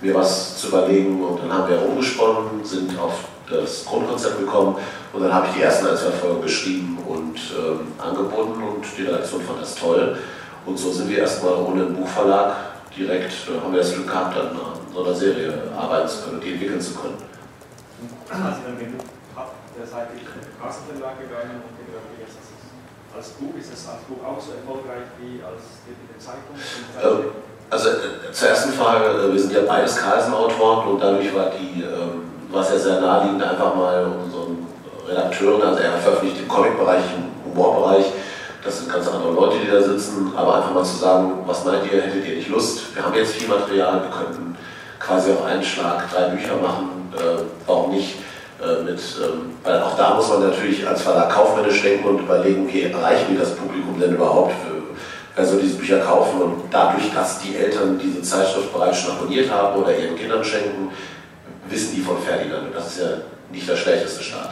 [0.00, 1.22] mir was zu überlegen.
[1.22, 3.12] Und dann haben wir rumgesponnen, sind auf
[3.50, 4.76] das Grundkonzept gekommen
[5.12, 9.02] und dann habe ich die ersten ein, zwei Folgen geschrieben und ähm, angeboten und die
[9.02, 10.16] Redaktion fand das toll.
[10.66, 12.56] Und so sind wir erstmal ohne einen Buchverlag
[12.96, 14.58] direkt, äh, haben wir das Glück gehabt, an
[14.92, 17.16] so einer Serie arbeiten zu können und die entwickeln zu können.
[18.28, 18.74] Als ihr
[19.78, 22.16] dann seid ihr zum Kassenverlag gegangen und gedacht,
[23.16, 26.52] als Buch, ist es als Buch auch so erfolgreich wie als die, die Zeitung?
[27.00, 27.32] Ähm,
[27.70, 31.82] also äh, zur ersten Frage, äh, wir sind ja beides Carlsen-Autoren und dadurch war die,
[31.82, 34.66] ähm, war es ja sehr naheliegend, einfach mal unseren
[35.08, 38.06] Redakteuren, also er veröffentlicht im Comic-Bereich, im Humorbereich,
[38.66, 41.90] das sind ganz andere Leute, die da sitzen, aber einfach mal zu sagen, was meint
[41.90, 42.94] ihr, hättet ihr nicht Lust?
[42.94, 44.56] Wir haben jetzt viel Material, wir könnten
[44.98, 48.16] quasi auf einen Schlag drei Bücher machen, äh, warum nicht?
[48.60, 52.68] Äh, mit, ähm, weil auch da muss man natürlich als Verlag kaufmännisch denken und überlegen,
[52.72, 54.54] wie erreichen wir das Publikum denn überhaupt?
[55.36, 56.40] Wer soll diese Bücher kaufen?
[56.40, 60.90] Und dadurch, dass die Eltern diese Zeitschrift bereits schon abonniert haben oder ihren Kindern schenken,
[61.68, 62.68] wissen die von Ferdinand.
[62.68, 63.08] Und das ist ja
[63.52, 64.50] nicht der schlechteste Start.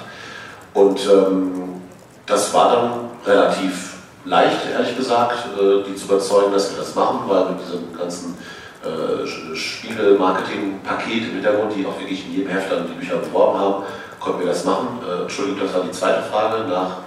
[0.75, 1.81] Und ähm,
[2.27, 2.93] das war dann
[3.27, 3.94] relativ
[4.25, 8.37] leicht, ehrlich gesagt, äh, die zu überzeugen, dass wir das machen, weil mit diesem ganzen
[8.83, 13.85] äh, Spiegel-Marketing-Paket im Hintergrund, die auch wirklich in jedem Heft dann die Bücher beworben haben,
[14.21, 15.01] konnten wir das machen.
[15.07, 16.99] Äh, Entschuldigung, das war die zweite Frage nach.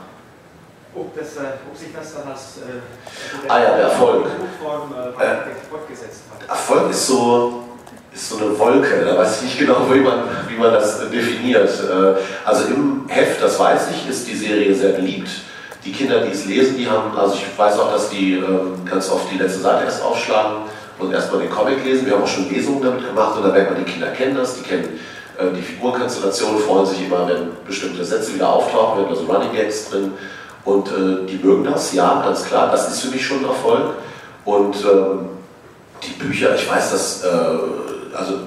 [0.96, 4.24] Ob, das, ob sich das dann als äh, ah, ja, der Erfolg.
[4.24, 6.50] Buchform äh, fortgesetzt hat.
[6.50, 7.64] Erfolg ist so,
[8.12, 11.70] ist so eine Wolke, da weiß ich nicht genau, wie man, wie man das definiert.
[12.44, 15.30] Also im Heft, das weiß ich, ist die Serie sehr beliebt
[15.88, 19.10] die Kinder, die es lesen, die haben, also ich weiß auch, dass die ähm, ganz
[19.10, 20.64] oft die letzte Seite erst aufschlagen
[21.00, 22.06] und erstmal den Comic lesen.
[22.06, 24.58] Wir haben auch schon Lesungen damit gemacht und da merkt man, die Kinder kennen das,
[24.58, 25.00] die kennen
[25.40, 29.32] äh, die Figurkonstellationen, freuen sich immer, wenn bestimmte Sätze wieder auftauchen, wir haben da so
[29.32, 30.12] Running Gags drin
[30.66, 33.94] und äh, die mögen das, ja, ganz klar, das ist für mich schon ein Erfolg.
[34.44, 35.30] Und ähm,
[36.04, 37.28] die Bücher, ich weiß, dass, äh,
[38.14, 38.40] also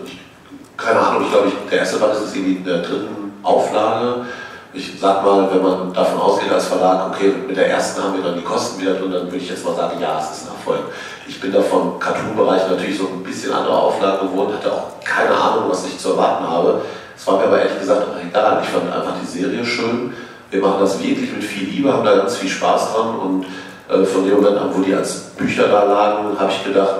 [0.76, 4.26] keine Ahnung, ich glaube, der erste Band ist irgendwie in der dritten Auflage
[4.72, 8.22] ich sag mal, wenn man davon ausgeht als Verlag, okay, mit der ersten haben wir
[8.22, 10.54] dann die Kosten wieder drin, dann würde ich jetzt mal sagen, ja, es ist ein
[10.54, 10.92] Erfolg.
[11.26, 15.34] Ich bin da vom Cartoon-Bereich natürlich so ein bisschen andere Auflagen gewohnt, hatte auch keine
[15.34, 16.82] Ahnung, was ich zu erwarten habe.
[17.16, 18.60] Es war mir aber ehrlich gesagt egal.
[18.62, 20.14] Ich fand einfach die Serie schön.
[20.50, 23.46] Wir machen das wirklich mit viel Liebe, haben da ganz viel Spaß dran und
[23.90, 26.94] Äh, von dem Moment an, wo die als Bücher da lagen, habe ich gedacht,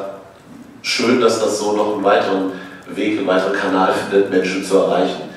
[0.83, 2.53] schön, dass das so noch einen weiteren
[2.89, 5.30] Weg, einen weiteren Kanal findet, Menschen zu erreichen.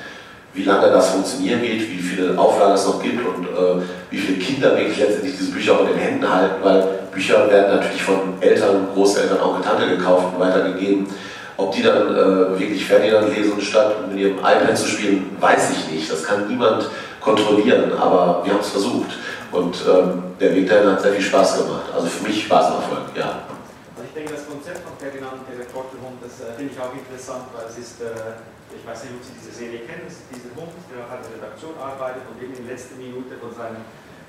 [0.54, 4.38] Wie lange das funktionieren wird, wie viele Auflagen es noch gibt und äh, wie viele
[4.38, 6.82] Kinder wirklich letztendlich diese Bücher auch in den Händen halten, weil
[7.12, 11.08] Bücher werden natürlich von Eltern, Großeltern, auch Tante gekauft und weitergegeben.
[11.56, 15.92] Ob die dann äh, wirklich Ferdinand lesen, statt mit ihrem iPad zu spielen, weiß ich
[15.92, 16.10] nicht.
[16.10, 16.88] Das kann niemand
[17.20, 19.18] kontrollieren, aber wir haben es versucht.
[19.52, 21.86] Und ähm, der Weg dahin hat sehr viel Spaß gemacht.
[21.94, 23.46] Also für mich war es ein Erfolg, ja.
[23.94, 27.46] Also ich denke, das Konzept von Ferdinand, der Reporterhund, das äh, finde ich auch interessant,
[27.54, 28.42] weil es ist, äh,
[28.76, 31.74] ich weiß nicht, ob Sie diese Serie kennen, ist dieser Hund, der an der Redaktion
[31.78, 33.82] arbeitet und eben in der letzten Minute von seinem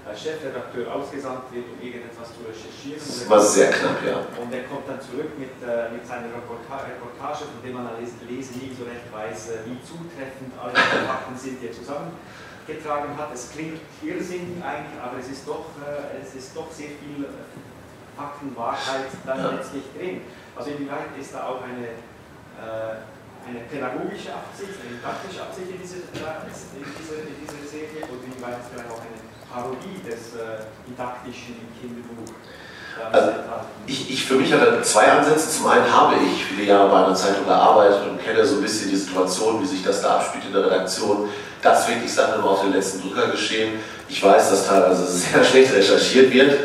[0.06, 3.02] als Chefredakteur ausgesandt wird, um irgendetwas zu recherchieren.
[3.02, 4.22] Das war sehr knapp, ja.
[4.38, 8.14] Und er kommt dann zurück mit, äh, mit seiner Reportage, Reportage, von dem man als
[8.30, 13.34] Leser nie so recht weiß, äh, wie zutreffend alle Fakten sind, die er zusammengetragen hat.
[13.34, 17.26] Es klingt irrsinnig eigentlich, aber es ist doch, äh, es ist doch sehr viel
[18.16, 19.52] Faktenwahrheit dann ja.
[19.58, 20.22] letztlich drin.
[20.56, 21.98] Also inwieweit ist da auch eine,
[22.62, 23.02] äh,
[23.46, 28.58] eine pädagogische Absicht, eine didaktische Absicht in dieser, in dieser, in dieser Serie oder inwieweit
[28.58, 32.34] ist vielleicht auch eine Parodie des äh, didaktischen Kinderbuch.
[33.12, 33.32] Also
[33.86, 35.50] ich, ich für mich hatte zwei Ansätze.
[35.50, 38.90] Zum einen habe ich viele Jahre bei einer Zeitung gearbeitet und kenne so ein bisschen
[38.90, 41.30] die Situation, wie sich das da abspielt in der Redaktion.
[41.62, 43.80] Das wirklich Sachen immer auf den letzten Drücker geschehen.
[44.08, 46.58] Ich weiß, dass teilweise sehr schlecht recherchiert wird.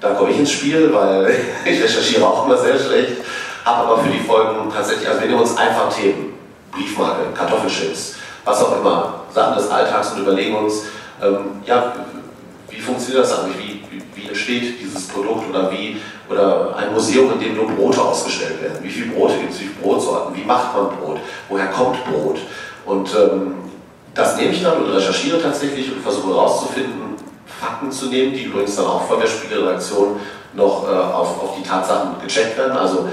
[0.00, 3.18] Da komme ich ins Spiel, weil ich recherchiere auch immer sehr schlecht.
[3.66, 6.34] Habe aber für die Folgen tatsächlich, also wir nehmen uns einfach Themen,
[6.70, 8.14] Briefmarke, Kartoffelchips,
[8.44, 10.84] was auch immer, Sachen des Alltags und überlegen uns,
[11.20, 11.92] ähm, ja,
[12.70, 13.82] wie funktioniert das eigentlich?
[13.90, 16.00] Wie, wie, entsteht dieses Produkt oder wie
[16.30, 18.78] oder ein Museum, in dem nur Brote ausgestellt werden?
[18.82, 19.60] Wie viele Brote gibt es?
[19.60, 20.36] Wie viele Brotsorten?
[20.36, 21.18] Wie macht man Brot?
[21.48, 22.38] Woher kommt Brot?
[22.84, 23.54] Und ähm,
[24.14, 28.76] das nehme ich dann und recherchiere tatsächlich und versuche herauszufinden, Fakten zu nehmen, die übrigens
[28.76, 30.20] dann auch von der Spiegelredaktion
[30.54, 32.76] noch äh, auf, auf die Tatsachen gecheckt werden.
[32.76, 33.08] Also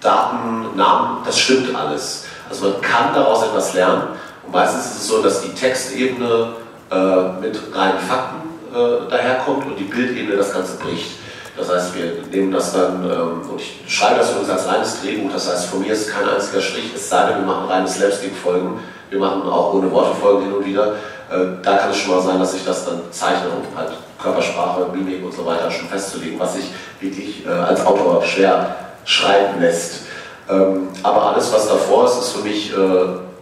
[0.00, 2.24] Daten, Namen, das stimmt alles.
[2.48, 4.02] Also man kann daraus etwas lernen.
[4.44, 6.52] Und meistens ist es so, dass die Textebene
[6.90, 6.96] äh,
[7.40, 11.18] mit reinen Fakten äh, daherkommt und die Bildebene das Ganze bricht.
[11.56, 15.32] Das heißt, wir nehmen das dann, ähm, und ich schreibe das übrigens als reines Drehbuch,
[15.32, 18.78] das heißt, von mir ist kein einziger Strich, es sei denn, wir machen reine Slapstick-Folgen,
[19.10, 20.92] wir machen auch ohne Worte Folgen hin und wieder.
[21.30, 23.90] Äh, da kann es schon mal sein, dass ich das dann zeichne, um halt
[24.22, 26.66] Körpersprache, Mimik und so weiter schon festzulegen, was sich
[27.00, 28.76] wirklich äh, als Autor schwer
[29.08, 30.02] schreiben lässt.
[30.50, 32.76] Ähm, aber alles, was davor ist, ist für mich äh,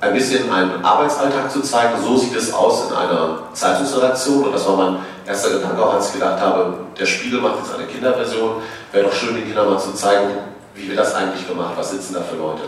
[0.00, 2.00] ein bisschen einen Arbeitsalltag zu zeigen.
[2.02, 4.96] So sieht es aus in einer Zeitungsredaktion und das war mein
[5.26, 8.62] erster Gedanke auch, als ich gedacht habe, der Spiegel macht jetzt eine Kinderversion.
[8.92, 10.30] Wäre doch schön, den Kindern mal zu zeigen,
[10.74, 12.62] wie wird das eigentlich gemacht, was sitzen da für Leute.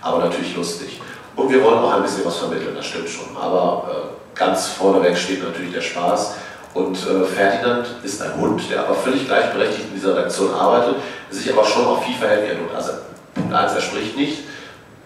[0.00, 1.00] Aber natürlich lustig.
[1.34, 3.36] Und wir wollen auch ein bisschen was vermitteln, das stimmt schon.
[3.36, 6.34] Aber äh, ganz vorneweg steht natürlich der Spaß.
[6.74, 10.96] Und äh, Ferdinand ist ein Hund, der aber völlig gleichberechtigt in dieser Redaktion arbeitet,
[11.30, 12.74] sich aber schon auch viel verhält wie ein Hund.
[12.74, 12.92] Also
[13.32, 14.38] Punkt 1, er spricht nicht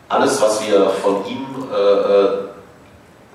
[0.08, 2.28] alles, was wir von ihm, äh, äh,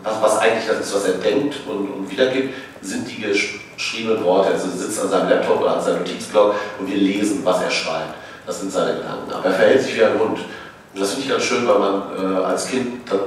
[0.04, 4.54] was, was, eigentlich das ist, was er denkt und, und wiedergibt, sind die geschriebenen Worte.
[4.54, 7.70] Also er sitzt an seinem Laptop oder an seinem Notizblock und wir lesen, was er
[7.70, 8.16] schreibt.
[8.46, 9.32] Das sind seine Gedanken.
[9.32, 10.40] Aber er verhält sich wie ein Hund.
[10.40, 13.20] Und das finde ich ganz schön, weil man äh, als Kind dann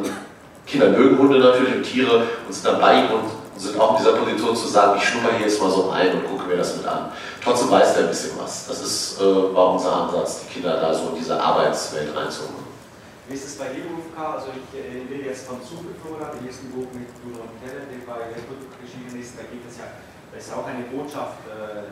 [0.67, 4.05] Kinder mögen Hunde natürlich und Tiere und sind dann bei ihm und sind auch in
[4.05, 6.77] dieser Position zu sagen, ich schnupper hier jetzt mal so ein und gucke mir das
[6.77, 7.11] mit an.
[7.43, 8.67] Trotzdem weiß er ein bisschen was.
[8.67, 12.67] Das ist, äh, war unser Ansatz, die Kinder da so in diese Arbeitswelt reinzuholen.
[13.29, 14.39] Wie ist es bei Wolfgang?
[14.39, 18.39] Also ich äh, jetzt von Superflora, dem ersten Buch mit Bruno Keller, der bei der
[18.39, 19.35] erschienen ist.
[19.35, 19.99] Da gibt es ja,
[20.31, 21.91] da ist auch eine Botschaft äh,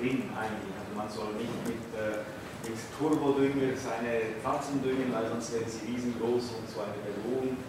[0.00, 0.72] drin eigentlich.
[0.72, 2.24] Also man soll nicht mit, äh,
[2.64, 7.60] mit Turbodünger seine Pflanzen düngen, weil sonst werden sie riesengroß und so eine Bedrohung.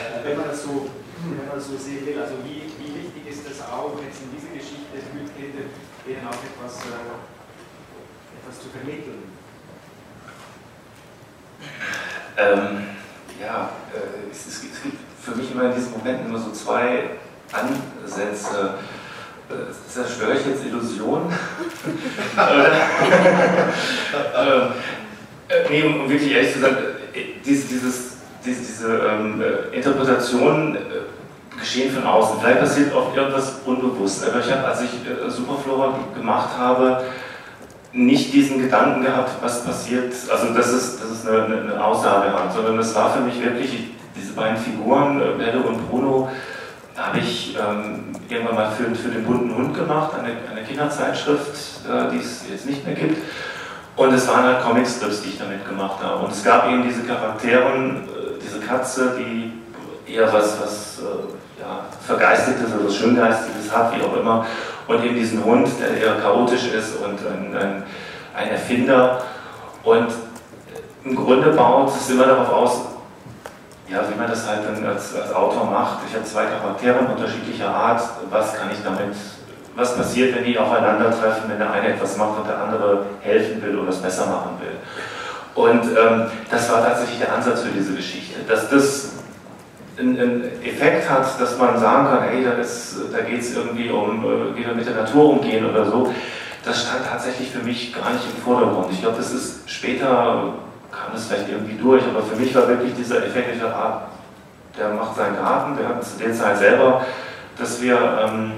[0.00, 0.88] Äh, wenn, man das so,
[1.24, 4.30] wenn man das so sehen will, also wie, wie wichtig ist das auch jetzt in
[4.32, 5.68] dieser Geschichte für Kinder,
[6.06, 7.12] denen auch etwas, äh,
[8.40, 9.22] etwas zu vermitteln?
[12.36, 12.86] Ähm,
[13.40, 17.10] ja, äh, es, es, gibt für mich immer in diesen Momenten immer so zwei
[17.52, 18.78] Ansätze.
[19.48, 21.30] Äh, zerstöre ich jetzt Illusionen?
[25.52, 26.76] äh, nee, um wirklich ehrlich zu sein,
[27.12, 28.11] äh, dieses, dieses,
[28.44, 32.40] diese, diese ähm, äh, Interpretationen äh, geschehen von außen.
[32.40, 34.26] Vielleicht passiert oft irgendwas unbewusst.
[34.28, 34.90] Aber ich habe, als ich
[35.28, 37.02] Superflora gemacht habe,
[37.92, 42.52] nicht diesen Gedanken gehabt, was passiert, also dass es, dass es eine, eine Aussage hat,
[42.54, 46.30] sondern es war für mich wirklich, diese beiden Figuren, äh, Belle und Bruno,
[46.96, 52.10] habe ich ähm, irgendwann mal für, für den bunten Hund gemacht, eine, eine Kinderzeitschrift, äh,
[52.10, 53.18] die es jetzt nicht mehr gibt.
[53.96, 56.24] Und es waren halt Comicstrips, die ich damit gemacht habe.
[56.24, 58.11] Und es gab eben diese Charaktere, äh,
[58.42, 59.52] diese Katze, die
[60.12, 64.46] eher was, was äh, ja, Vergeistiges oder was Schöngeistiges hat, wie auch immer.
[64.88, 67.82] und eben diesen Hund, der eher chaotisch ist und ein, ein,
[68.34, 69.22] ein Erfinder.
[69.84, 70.08] Und
[71.04, 72.80] im Grunde baut es immer darauf aus,
[73.88, 75.98] ja, wie man das halt dann als, als Autor macht.
[76.08, 78.02] Ich habe zwei Charaktere unterschiedlicher Art.
[78.30, 79.14] Was kann ich damit,
[79.76, 83.78] was passiert, wenn die aufeinandertreffen, wenn der eine etwas macht und der andere helfen will
[83.78, 84.76] oder es besser machen will.
[85.54, 89.10] Und ähm, das war tatsächlich der Ansatz für diese Geschichte, dass das
[89.98, 94.56] einen Effekt hat, dass man sagen kann, hey, da, da geht es irgendwie um, äh,
[94.56, 96.12] wie wir mit der Natur umgehen oder so.
[96.64, 98.86] Das stand tatsächlich für mich gar nicht im Vordergrund.
[98.92, 100.54] Ich glaube, das ist später
[100.92, 104.02] kam das vielleicht irgendwie durch, aber für mich war wirklich dieser Effekt, ich dachte, ah,
[104.78, 107.04] der macht seinen Garten, wir hatten zu der Zeit selber,
[107.58, 108.52] dass wir, ähm,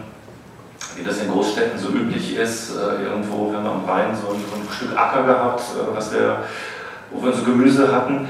[0.96, 4.34] wie das in Großstädten so üblich ist, äh, irgendwo, wir haben am Rhein so, so
[4.34, 6.38] ein Stück Acker gehabt, äh, was wir,
[7.14, 8.28] wo wir so Gemüse hatten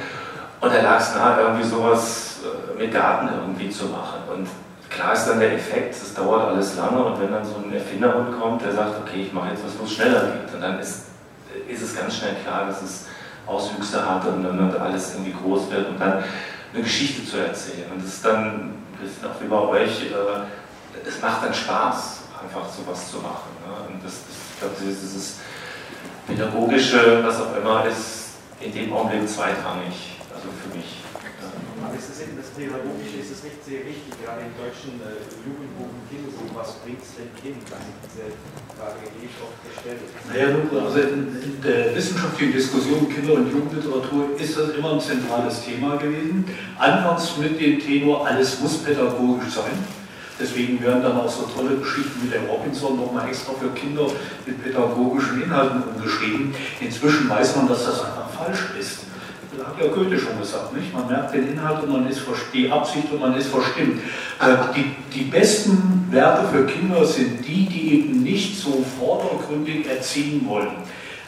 [0.60, 4.20] und da lag es nahe, irgendwie sowas äh, mit Garten irgendwie zu machen.
[4.32, 4.48] Und
[4.90, 8.40] klar ist dann der Effekt, es dauert alles lange und wenn dann so ein Erfinderhund
[8.40, 11.06] kommt, der sagt, okay, ich mache jetzt was, wo es schneller geht, und dann ist,
[11.68, 13.06] ist es ganz schnell klar, dass es
[13.46, 16.24] Auswüchse hat und dann alles irgendwie groß wird und dann
[16.72, 17.90] eine Geschichte zu erzählen.
[17.92, 22.20] Und das ist dann ein bisschen auch wie bei euch, äh, es macht dann Spaß,
[22.42, 23.52] einfach sowas zu machen.
[23.66, 23.94] Ne?
[23.94, 25.36] Und das, das, ich glaube, dieses
[26.26, 28.23] Pädagogische, was auch immer, ist
[28.64, 31.04] in dem Augenblick zweitrangig, also für mich.
[31.84, 35.92] Aber ist das, das Pädagogische ist es nicht sehr wichtig, gerade im deutschen äh, Jugendbuch
[35.92, 37.60] und Kinderbuch, was bringt es dem Kind?
[37.68, 38.32] Dann diese
[38.72, 40.00] Frage die ich oft gestellt.
[40.32, 40.48] Naja,
[40.80, 45.96] also in, in, der wissenschaftlichen Diskussion Kinder- und Jugendliteratur ist das immer ein zentrales Thema
[46.00, 46.48] gewesen.
[46.78, 49.76] Anfangs mit dem Tenor, alles muss pädagogisch sein.
[50.40, 54.08] Deswegen werden dann auch so tolle Geschichten wie der Robinson nochmal extra für Kinder
[54.46, 56.54] mit pädagogischen Inhalten umgeschrieben.
[56.80, 58.98] Inzwischen weiß man, dass das einfach falsch ist
[59.66, 60.92] hat ja Goethe schon gesagt, nicht?
[60.92, 62.22] man merkt den Inhalt und man ist
[62.52, 64.00] die Absicht und man ist verstimmt.
[64.40, 70.46] Äh, die, die besten Werke für Kinder sind die, die eben nicht so vordergründig erziehen
[70.46, 70.72] wollen.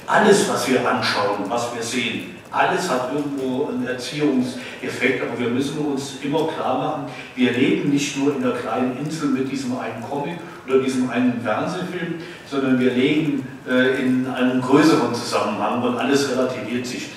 [0.07, 5.79] Alles, was wir anschauen, was wir sehen, alles hat irgendwo einen Erziehungseffekt, aber wir müssen
[5.79, 10.03] uns immer klar machen, wir leben nicht nur in der kleinen Insel mit diesem einen
[10.03, 12.15] Comic oder diesem einen Fernsehfilm,
[12.49, 17.09] sondern wir leben äh, in einem größeren Zusammenhang und alles relativiert sich.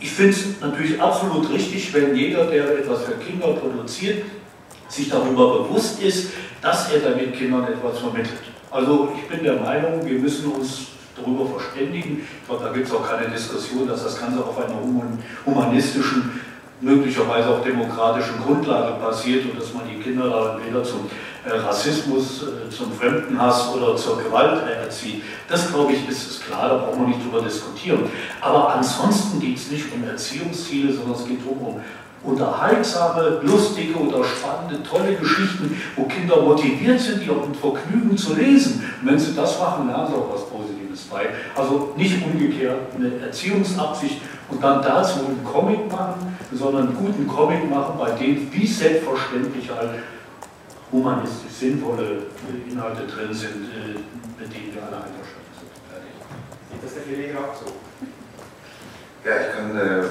[0.00, 4.24] Ich finde es natürlich absolut richtig, wenn jeder, der etwas für Kinder produziert,
[4.88, 6.30] sich darüber bewusst ist,
[6.60, 8.40] dass er damit Kindern etwas vermittelt.
[8.70, 12.26] Also ich bin der Meinung, wir müssen uns darüber verständigen.
[12.40, 14.76] Ich glaube, da gibt es auch keine Diskussion, dass das Ganze auf einer
[15.46, 16.40] humanistischen,
[16.80, 21.08] möglicherweise auch demokratischen Grundlage passiert und dass man die Kinder da weder zum
[21.44, 25.22] äh, Rassismus, äh, zum Fremdenhass oder zur Gewalt erzieht.
[25.48, 28.04] Das, glaube ich, ist, ist klar, da brauchen wir nicht drüber diskutieren.
[28.40, 31.80] Aber ansonsten geht es nicht um Erziehungsziele, sondern es geht um
[32.24, 38.34] unterhaltsame, lustige oder spannende, tolle Geschichten, wo Kinder motiviert sind, die auch mit Vergnügen zu
[38.34, 38.82] lesen.
[39.02, 40.48] Und wenn sie das machen, lernen sie auch was
[40.94, 41.28] Positives bei.
[41.54, 47.68] Also nicht umgekehrt eine Erziehungsabsicht und dann dazu einen Comic machen, sondern einen guten Comic
[47.68, 49.90] machen, bei dem wie selbstverständlich halt
[50.92, 52.26] humanistisch sinnvolle
[52.68, 53.98] Inhalte drin sind, äh,
[54.40, 55.70] mit denen wir alle einverstanden sind.
[56.70, 57.66] Sieht das der Verleger auch so?
[59.24, 59.76] Ja, ich kann.
[59.76, 60.04] Äh,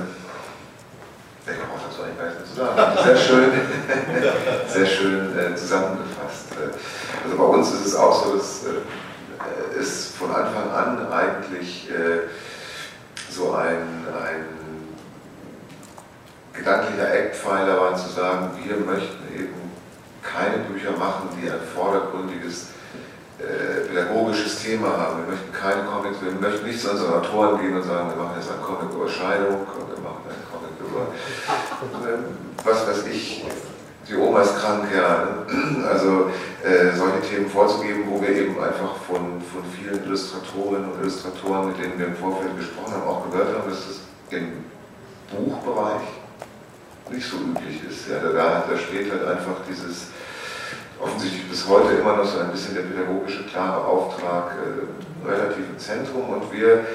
[1.46, 2.98] ich habe auch dazu eigentlich gar nichts zu sagen.
[3.04, 3.52] Sehr schön,
[4.68, 6.54] sehr schön äh, zusammengefasst.
[6.54, 8.80] Äh, also bei uns ist es auch so, dass äh,
[9.80, 12.28] es von Anfang an eigentlich äh,
[13.30, 14.46] so ein, ein
[16.54, 19.54] gedanklicher Eckpfeiler war, zu sagen, wir möchten eben
[20.22, 22.68] keine Bücher machen, die ein vordergründiges
[23.40, 25.26] äh, pädagogisches Thema haben.
[25.26, 28.38] Wir möchten keine Comics, wir möchten nicht zu unseren Autoren gehen und sagen, wir machen
[28.40, 32.20] jetzt einen Comic über Scheidung und wir machen einen Comic über, äh,
[32.64, 33.44] was weiß ich,
[34.08, 35.46] die Oma ist krank, ja.
[35.88, 36.32] Also
[36.64, 41.78] äh, solche Themen vorzugeben, wo wir eben einfach von, von vielen Illustratorinnen und Illustratoren, mit
[41.78, 44.00] denen wir im Vorfeld gesprochen haben, auch gehört haben, dass das
[44.30, 44.64] im
[45.30, 46.02] Buchbereich
[47.12, 48.10] nicht so üblich ist.
[48.10, 50.08] Ja, da, da steht halt einfach dieses
[51.00, 55.80] offensichtlich bis heute immer noch so ein bisschen der pädagogische klare Auftrag äh, relativ im
[55.80, 56.86] Zentrum und wir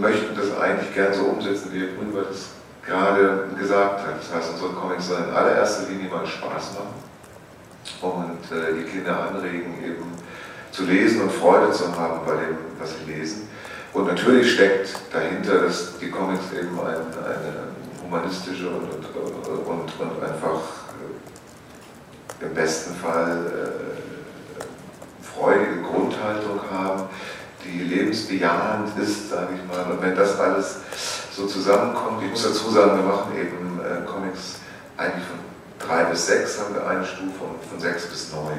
[0.00, 2.50] möchten das eigentlich gern so umsetzen, wie Herr Grünwald das
[2.88, 4.18] gerade gesagt hat.
[4.18, 7.08] Das heißt, unsere Comics sollen in allererster Linie mal Spaß machen
[8.02, 10.12] und äh, die Kinder anregen, eben
[10.72, 13.48] zu lesen und Freude zu haben bei dem, was sie lesen.
[13.92, 17.68] Und natürlich steckt dahinter, dass die Comics eben ein, eine
[18.02, 20.60] humanistische und, und, und, und einfach
[22.40, 24.64] äh, im besten Fall äh,
[25.38, 27.04] freudige Grundhaltung haben,
[27.72, 29.90] die lebensbejahend ist, sage ich mal.
[29.92, 30.78] Und wenn das alles
[31.32, 34.60] so zusammenkommt, ich muss dazu sagen, wir machen eben äh, Comics
[34.96, 35.38] eigentlich von
[35.78, 38.58] drei bis sechs haben wir eine Stufe und von sechs bis neun.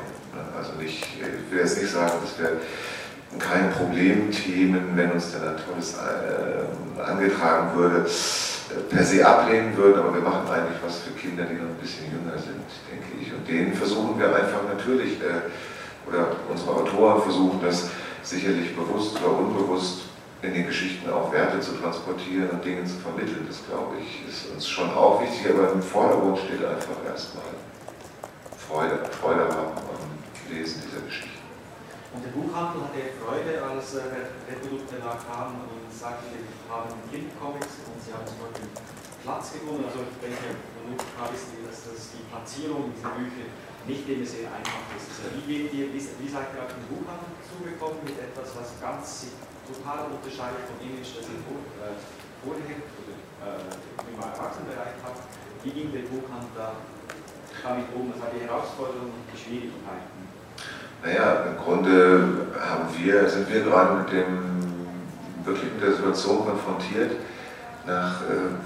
[0.58, 2.60] Also nicht, ich will jetzt nicht sagen, dass wir
[3.38, 8.10] kein Problemthemen, wenn uns dann ein äh, angetragen würde,
[8.90, 12.06] per se ablehnen würden, aber wir machen eigentlich was für Kinder, die noch ein bisschen
[12.06, 13.34] jünger sind, denke ich.
[13.34, 15.50] Und denen versuchen wir einfach natürlich, äh,
[16.08, 17.90] oder unsere Autoren versuchen das
[18.24, 20.02] sicherlich bewusst oder unbewusst
[20.42, 23.46] in den Geschichten auch Werte zu transportieren und Dinge zu vermitteln.
[23.48, 27.44] Das glaube ich ist uns schon auch wichtig, aber im Vordergrund steht einfach erstmal
[28.58, 31.40] Freude, Freude haben am Lesen dieser Geschichten.
[32.14, 36.42] Und der Buchhandel hatte Freude, als äh, Reprodukte da kamen und sagte, wir
[36.74, 38.70] haben Kindercomics und sie haben zum Beispiel
[39.22, 39.86] Platz gefunden.
[39.86, 40.18] Also ich
[40.90, 43.46] denke, Produkt ist, dass das die Platzierung dieser Bücher
[43.86, 45.22] nicht immer sehr einfach ist.
[45.22, 49.34] Also wie, wie, wie, wie ihr auf den Buchhandel zugekommen mit etwas, was ganz
[49.66, 51.94] total unterscheidet vom Image, das ihr vor, äh,
[52.42, 55.22] vorher äh, im Erwachsenenbereich habt?
[55.64, 56.74] Wie ging der Buchhandel da
[57.64, 58.14] damit um?
[58.14, 60.20] Was war die Herausforderungen und die Schwierigkeiten?
[61.04, 64.86] Naja, im Grunde haben wir, sind wir gerade mit dem,
[65.46, 67.16] wirklich mit der Situation konfrontiert,
[67.88, 68.60] nach äh,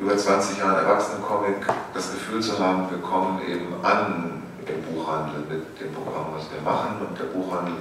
[0.00, 5.80] über 20 Jahren Erwachsenencomic das Gefühl zu haben, wir kommen eben an im Buchhandel mit
[5.80, 7.74] dem Programm, was wir machen und der Buchhandel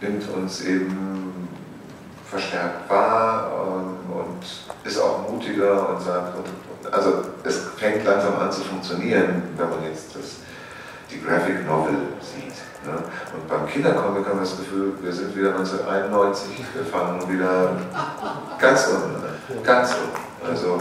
[0.00, 1.48] nimmt uns eben
[2.28, 6.34] verstärkt wahr und, ähm, und ist auch mutiger und sagt,
[6.90, 10.36] also es fängt langsam an zu funktionieren, wenn man jetzt das,
[11.10, 12.54] die Graphic Novel sieht.
[12.84, 12.94] Ja.
[13.34, 17.72] Und beim Kindercomic haben wir das Gefühl, wir sind wieder 1991, wir fangen wieder
[18.58, 19.62] ganz unten an.
[19.62, 20.48] Ganz unten.
[20.48, 20.80] Also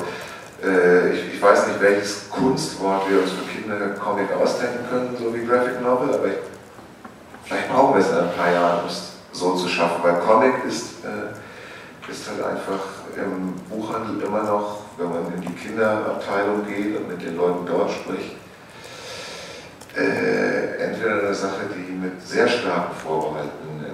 [0.62, 5.82] ich, ich, weiß nicht, welches Kunstwort wir uns für Kindercomic ausdenken können, so wie Graphic
[5.82, 6.34] Novel, aber ich,
[7.44, 10.54] vielleicht brauchen wir es in ein paar Jahren, um es so zu schaffen, weil Comic
[10.68, 12.80] ist, äh, ist halt einfach
[13.18, 17.92] im Buchhandel immer noch, wenn man in die Kinderabteilung geht und mit den Leuten dort
[17.92, 18.36] spricht,
[19.96, 23.86] äh, entweder eine Sache, die mit sehr starken Vorbehalten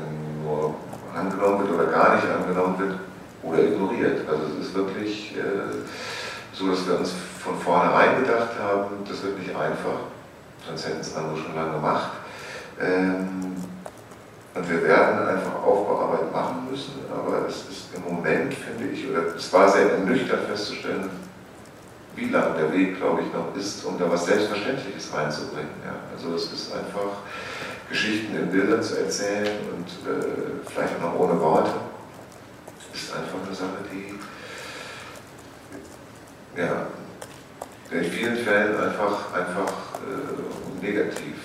[0.43, 0.76] nur
[1.16, 2.99] angenommen wird oder gar nicht angenommen wird
[3.43, 4.28] oder ignoriert.
[4.28, 5.41] Also es ist wirklich äh,
[6.62, 9.99] so, dass wir uns von vornherein gedacht haben, das wird nicht einfach,
[10.66, 12.12] sonst hätten es andere schon lange gemacht.
[12.80, 13.55] Ähm,
[14.53, 19.36] und wir werden einfach Aufbauarbeit machen müssen, aber es ist im Moment, finde ich, oder
[19.36, 21.09] es war sehr ernüchternd festzustellen,
[22.16, 25.72] wie lang der Weg, glaube ich, noch ist, um da was Selbstverständliches reinzubringen.
[25.86, 25.95] Ja.
[26.14, 27.24] Also es ist einfach
[27.89, 31.72] Geschichten in Bildern zu erzählen und äh, vielleicht auch noch ohne Worte.
[32.93, 34.20] Ist einfach eine Sache, die
[36.55, 36.87] ja,
[37.91, 41.35] in vielen Fällen einfach, einfach äh, negativ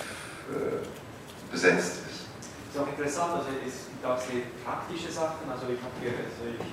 [0.51, 2.27] äh, besetzt ist.
[2.67, 5.49] Das ist auch interessant, also es gibt auch sehr praktische Sachen.
[5.49, 6.67] Also ich habe also ich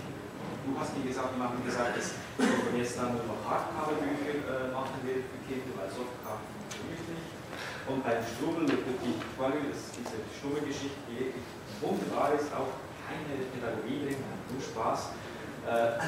[0.65, 4.73] du hast mir gesagt, wir haben gesagt, dass wir jetzt dann nur noch Hardcover-Bücher äh,
[4.73, 7.29] machen werden für Kinder, weil Softcover funktioniert nicht.
[7.85, 11.45] Und beim Strubbel mit Petit ist diese Strubbelgeschichte, die wirklich
[11.85, 15.13] wunderbar ist, auch keine Pädagogie drin, nur Spaß.
[15.69, 16.01] Äh,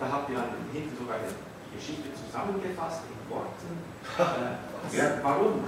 [0.00, 3.70] da habt ihr dann hinten sogar die Geschichte zusammengefasst in Worten.
[4.92, 5.04] Äh, ja.
[5.22, 5.64] Warum?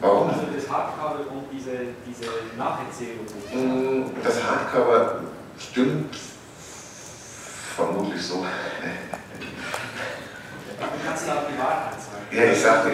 [0.00, 0.28] Warum?
[0.28, 2.24] Also das Hardcover und diese, diese
[2.56, 3.26] Nacherzählung.
[3.52, 5.20] Mm, das Hardcover
[5.58, 6.16] stimmt
[7.76, 8.44] vermutlich so.
[11.06, 12.26] Kannst du auch die Wahrheit sagen?
[12.30, 12.92] Ja, ich sage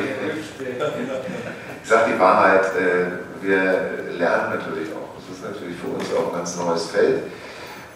[1.82, 2.64] ich sag die Wahrheit.
[2.76, 7.22] Äh, wir lernen natürlich auch, das ist natürlich für uns auch ein ganz neues Feld.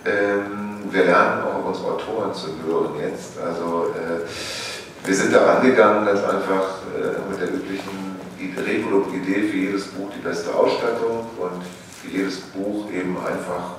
[0.07, 3.39] Ähm, wir lernen auch auf unsere Autoren zu hören jetzt.
[3.39, 9.87] Also äh, wir sind da rangegangen, ganz einfach äh, mit der üblichen Idee für jedes
[9.89, 11.63] Buch die beste Ausstattung und
[12.03, 13.77] für jedes Buch eben einfach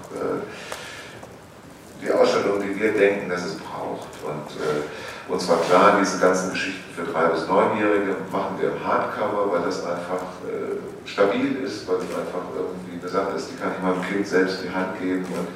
[2.06, 4.08] die Ausstattung, die wir denken, dass es braucht.
[4.24, 8.86] Und äh, uns war klar, diese ganzen Geschichten für drei bis neunjährige machen wir im
[8.86, 10.78] Hardcover, weil das einfach äh,
[11.08, 14.62] stabil ist, weil es einfach irgendwie eine Sache ist, die kann ich meinem Kind selbst
[14.62, 15.48] in die Hand geben und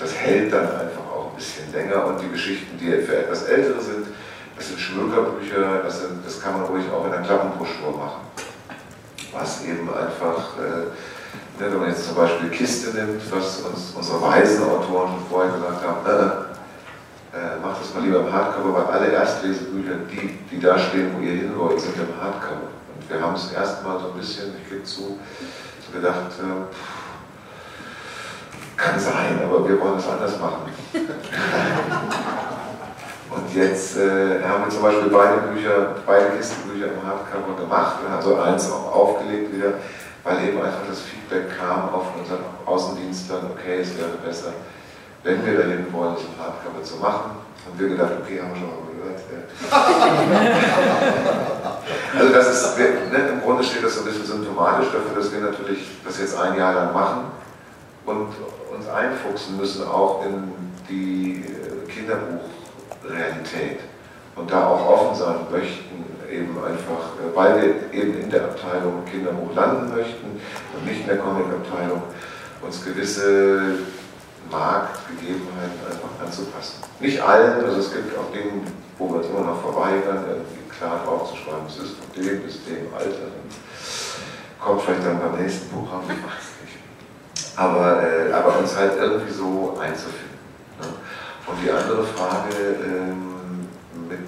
[0.00, 2.06] das hält dann einfach auch ein bisschen länger.
[2.06, 4.06] Und die Geschichten, die für etwas ältere sind,
[4.56, 8.22] das sind Schmökerbücher, das, sind, das kann man ruhig auch in einer Klappenbroschur machen.
[9.32, 10.90] Was eben einfach äh,
[11.60, 15.84] wenn man jetzt zum Beispiel Kiste nimmt, was uns unsere weisen Autoren schon vorher gesagt
[15.84, 20.78] haben, äh, äh, macht das mal lieber im Hardcover, weil alle Erstlesebücher, die, die da
[20.78, 22.72] stehen, wo ihr hin wollt, sind im Hardcover.
[22.96, 25.18] Und wir haben es erstmal so ein bisschen, ich gebe zu,
[25.84, 26.74] so gedacht, äh,
[28.80, 30.72] kann sein, aber wir wollen es anders machen.
[33.30, 38.10] Und jetzt äh, haben wir zum Beispiel beide Bücher, beide Kistenbücher im Hardcover gemacht und
[38.10, 39.74] haben so eins auch aufgelegt wieder
[40.24, 44.52] weil eben einfach das Feedback kam auf unseren Außendienstern, okay, es wäre besser,
[45.22, 47.32] wenn wir dahin wollen, so ein Hardcover zu machen.
[47.66, 49.20] Haben wir gedacht, okay, haben wir schon mal gehört.
[52.18, 55.40] Also das ist, ne, im Grunde steht das so ein bisschen symptomatisch dafür, dass wir
[55.40, 57.30] natürlich das jetzt ein Jahr lang machen
[58.06, 58.28] und
[58.74, 60.52] uns einfuchsen müssen auch in
[60.88, 63.80] die äh, Kinderbuchrealität
[64.36, 69.04] und da auch offen sein möchten, eben einfach, äh, weil wir eben in der Abteilung
[69.04, 70.40] Kinderbuch landen möchten
[70.74, 72.02] und nicht in der Comic-Abteilung,
[72.62, 73.78] uns gewisse
[74.50, 76.82] Marktgegebenheiten einfach anzupassen.
[77.00, 78.62] Nicht allen, also es gibt auch Dinge,
[78.98, 82.92] wo wir uns immer noch verweigern, irgendwie klar draufzuschreiben, es ist von dem bis dem
[82.96, 83.30] Alter.
[84.60, 86.02] Kommt vielleicht dann beim nächsten Programm.
[87.56, 90.38] Aber, äh, aber uns halt irgendwie so einzufinden.
[90.80, 90.86] Ne?
[91.46, 93.68] Und die andere Frage ähm,
[94.08, 94.20] mit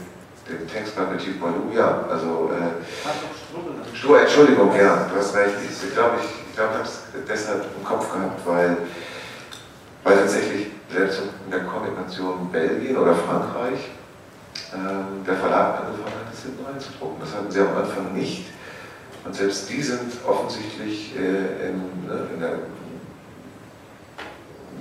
[0.48, 2.50] dem Text bei Petit Poilou, ja, also.
[2.52, 4.20] Äh, Strubbel.
[4.22, 5.54] Entschuldigung, ja, du hast recht.
[5.60, 8.76] Ich glaube, ich, ich, glaub, ich habe es deshalb im Kopf gehabt, weil
[10.04, 13.90] weil tatsächlich selbst in der Kombination Belgien oder Frankreich
[14.72, 17.20] äh, der Verlag angefangen hat, das hinten reinzudrucken.
[17.20, 18.46] Das hatten sie am Anfang nicht.
[19.24, 22.54] Und selbst die sind offensichtlich äh, in, ne, in, der,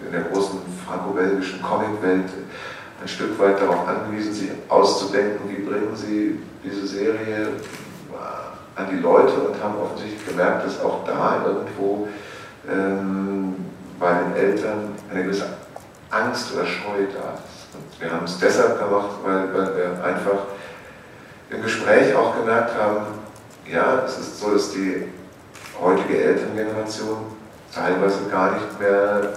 [0.06, 2.30] in, der, großen franco-belgischen Comicwelt
[3.02, 7.47] ein Stück weit darauf angewiesen, sich auszudenken, wie bringen sie diese Serie
[8.76, 12.08] an die Leute und haben offensichtlich gemerkt, dass auch da irgendwo
[12.70, 13.56] ähm,
[13.99, 15.45] bei den Eltern eine gewisse
[16.10, 17.74] Angst oder Scheu da ist.
[17.74, 20.45] Und wir haben es deshalb gemacht, weil, weil wir einfach
[21.49, 23.06] im Gespräch auch gemerkt haben,
[23.70, 25.08] ja, es ist so, dass die
[25.80, 27.18] heutige Elterngeneration
[27.74, 29.34] teilweise gar nicht mehr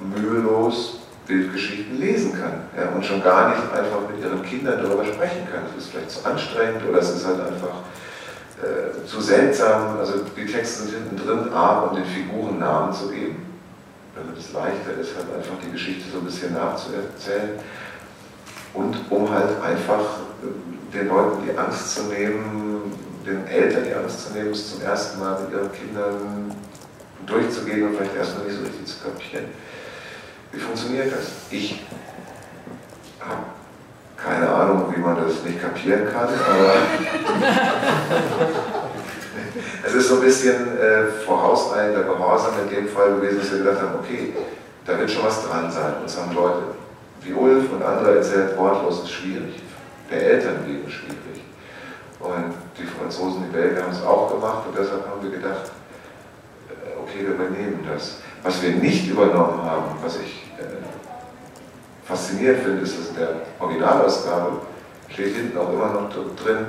[0.00, 5.46] mühelos Bildgeschichten lesen kann ja, und schon gar nicht einfach mit ihren Kindern darüber sprechen
[5.50, 5.62] kann.
[5.70, 7.82] Es ist vielleicht zu anstrengend oder es ist halt einfach
[8.62, 9.98] äh, zu seltsam.
[9.98, 13.50] Also die Texte sind hinten drin, A, um den Figuren Namen zu geben
[14.14, 17.58] damit es leichter ist, halt einfach die Geschichte so ein bisschen nachzuerzählen.
[18.74, 22.92] Und um halt einfach äh, den Leuten die Angst zu nehmen,
[23.26, 26.54] den Eltern die Angst zu nehmen, es zum ersten Mal mit ihren Kindern
[27.26, 29.46] durchzugehen und vielleicht erstmal nicht so richtig zu kapieren.
[30.52, 31.30] Wie funktioniert das?
[31.50, 31.84] Ich
[33.20, 33.42] habe
[34.16, 36.74] keine Ahnung, wie man das nicht kapieren kann, aber
[39.86, 43.80] es ist so ein bisschen äh, vorauseilender Gehorsam in dem Fall gewesen, dass wir gedacht
[43.80, 44.34] haben, okay,
[44.86, 45.94] da wird schon was dran sein.
[46.02, 46.62] Uns haben Leute
[47.22, 49.62] wie Ulf und andere erzählt, wortlos ist schwierig.
[50.10, 51.16] Der Elternleben ist schwierig.
[52.18, 55.70] Und die Franzosen, die Belgier haben es auch gemacht und deshalb haben wir gedacht,
[56.68, 58.18] äh, okay, wir übernehmen das.
[58.42, 60.39] Was wir nicht übernommen haben, was ich
[62.10, 64.60] fasziniert finde, ist, dass in der Originalausgabe
[65.08, 66.66] steht hinten auch immer noch drin,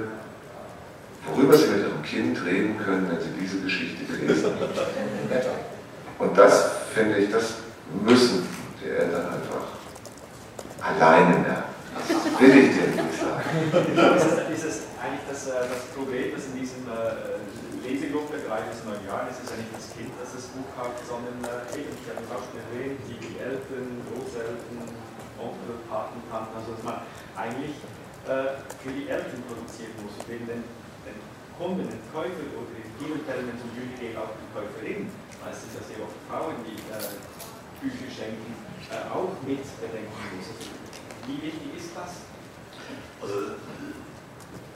[1.26, 4.62] worüber Sie mit Ihrem Kind reden können, wenn Sie diese Geschichte haben.
[6.20, 7.56] Und das finde ich, das
[8.06, 8.48] müssen
[8.84, 9.66] die Eltern einfach
[10.82, 11.72] alleine merken.
[11.98, 13.42] Das will ich denn nicht sagen.
[14.18, 17.42] Ist ist es eigentlich das, äh, das Problem, dass in diesem äh,
[17.84, 20.94] Lesegruppe, gerade in neuen Jahren, ist es ja nicht das Kind, das das Buch hat,
[21.04, 25.01] sondern äh, eben, ich habe es auch schon erwähnt, die Eltern, Großeltern,
[25.90, 27.02] Paten, Tanten, also dass man
[27.36, 27.76] eigentlich
[28.30, 30.64] äh, für die Eltern produzieren muss, wegen den
[31.58, 35.10] Kunden, den Käufer oder in vielen Fällen, wenn es um Bücher geht, auch die Käuferin,
[35.42, 37.22] meistens ja sehr oft Frauen, die äh,
[37.82, 38.54] Bücher schenken,
[38.90, 40.58] äh, auch mit bedenken müssen.
[41.30, 42.26] Wie wichtig ist das?
[43.22, 43.62] Also,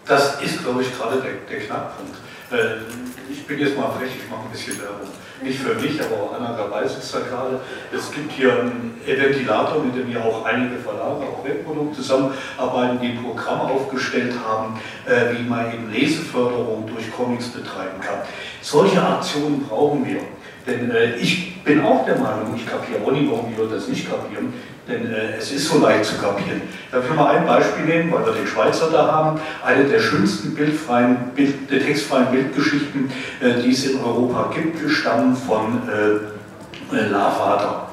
[0.06, 2.18] das ist, glaube ich, gerade der, der Knackpunkt.
[2.52, 2.86] Äh,
[3.30, 5.10] ich bin jetzt mal frech, ich mache ein bisschen Werbung.
[5.42, 7.60] Nicht für mich, aber auch Anna weiß es ja gerade.
[7.94, 13.18] Es gibt hier einen Ventilator, mit dem ja auch einige Verlage, auch Webprodukte zusammenarbeiten, die
[13.22, 18.20] Programme aufgestellt haben, äh, wie man eben Leseförderung durch Comics betreiben kann.
[18.62, 20.22] Solche Aktionen brauchen wir.
[20.66, 23.88] Denn äh, ich bin auch der Meinung, ich kapiere auch nicht, warum die Leute das
[23.88, 24.54] nicht kapieren,
[24.88, 26.62] denn äh, es ist so leicht zu kapieren.
[26.92, 29.40] Darf ich mal ein Beispiel nehmen, weil wir den Schweizer da haben.
[29.66, 33.10] Eine der schönsten bildfreien, Bild, textfreien Bildgeschichten,
[33.42, 37.90] äh, die es in Europa gibt, stammen von äh, äh La Vater.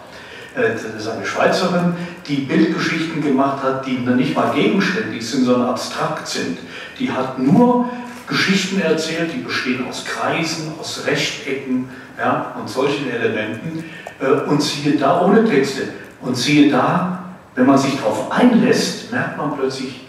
[0.55, 1.95] Äh, das ist eine Schweizerin,
[2.29, 6.59] die Bildgeschichten gemacht hat, die nicht mal gegenständig sind, sondern abstrakt sind.
[6.99, 7.89] Die hat nur
[8.27, 11.89] Geschichten erzählt, die bestehen aus Kreisen, aus Rechtecken
[12.19, 13.85] ja, und solchen Elementen.
[14.21, 15.89] Äh, und siehe da ohne Texte.
[16.23, 20.07] Und siehe da, wenn man sich darauf einlässt, merkt man plötzlich,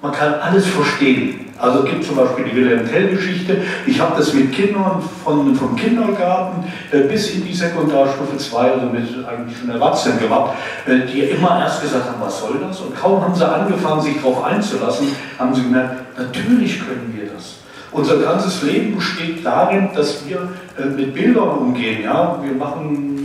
[0.00, 1.46] man kann alles verstehen.
[1.58, 3.62] Also es gibt zum Beispiel die Wilhelm Tell-Geschichte.
[3.84, 8.86] Ich habe das mit Kindern von, vom Kindergarten äh, bis in die Sekundarstufe 2, also
[8.86, 10.52] mit eigentlich schon Erwachsenen gemacht,
[10.86, 12.80] äh, die immer erst gesagt haben, was soll das?
[12.80, 17.56] Und kaum haben sie angefangen, sich darauf einzulassen, haben sie gemerkt, natürlich können wir das.
[17.90, 22.04] Unser ganzes Leben besteht darin, dass wir äh, mit Bildern umgehen.
[22.04, 22.38] Ja?
[22.40, 23.17] Wir machen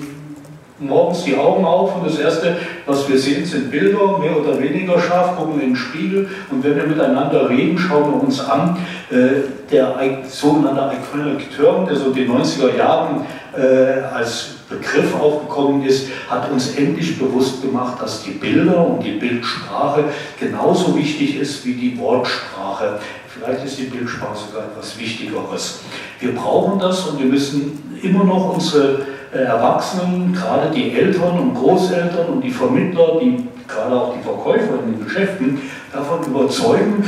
[0.87, 2.55] morgens die Augen auf und das Erste,
[2.85, 6.75] was wir sehen, sind Bilder, mehr oder weniger scharf, gucken in den Spiegel und wenn
[6.75, 8.77] wir miteinander reden, schauen wir uns an,
[9.09, 9.95] äh, der
[10.27, 13.25] sogenannte Iconic Term, der so in den 90er Jahren
[13.55, 19.11] äh, als Begriff aufgekommen ist, hat uns endlich bewusst gemacht, dass die Bilder und die
[19.11, 20.05] Bildsprache
[20.39, 22.99] genauso wichtig ist wie die Wortsprache.
[23.27, 25.79] Vielleicht ist die Bildsprache sogar etwas Wichtigeres.
[26.19, 29.01] Wir brauchen das und wir müssen immer noch unsere
[29.39, 34.93] Erwachsenen, gerade die Eltern und Großeltern und die Vermittler, die, gerade auch die Verkäufer in
[34.93, 35.61] den Geschäften,
[35.91, 37.03] davon überzeugen,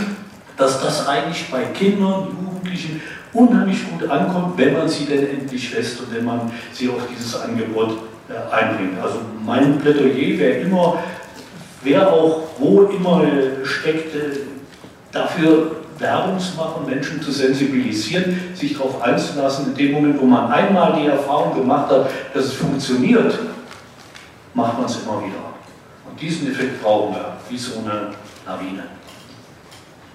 [0.58, 3.02] dass das eigentlich bei Kindern, Jugendlichen
[3.34, 7.40] unheimlich gut ankommt, wenn man sie denn endlich lässt und wenn man sie auf dieses
[7.42, 7.98] Angebot
[8.30, 9.00] äh, einbringt.
[9.02, 11.04] Also mein Plädoyer wäre immer,
[11.84, 13.24] wer auch wo immer
[13.64, 14.16] steckt,
[15.12, 19.68] dafür Werbung zu machen, Menschen zu sensibilisieren, sich darauf einzulassen.
[19.68, 23.38] In dem Moment, wo man einmal die Erfahrung gemacht hat, dass es funktioniert,
[24.54, 25.54] macht man es immer wieder.
[26.10, 28.12] Und diesen Effekt brauchen wir, wie so eine
[28.46, 28.84] Lawine.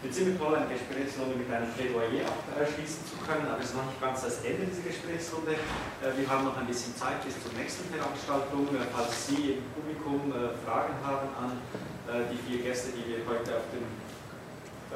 [0.01, 2.25] Jetzt sind wir toll, eine Gesprächsrunde mit einem Plädoyer
[2.57, 5.61] abschließen zu können, aber es ist noch nicht ganz das Ende dieser Gesprächsrunde.
[6.01, 8.65] Äh, wir haben noch ein bisschen Zeit bis zur nächsten Veranstaltung.
[8.73, 11.53] Äh, falls Sie im Publikum äh, Fragen haben an
[12.33, 13.87] die vier Gäste, die wir heute auf, dem,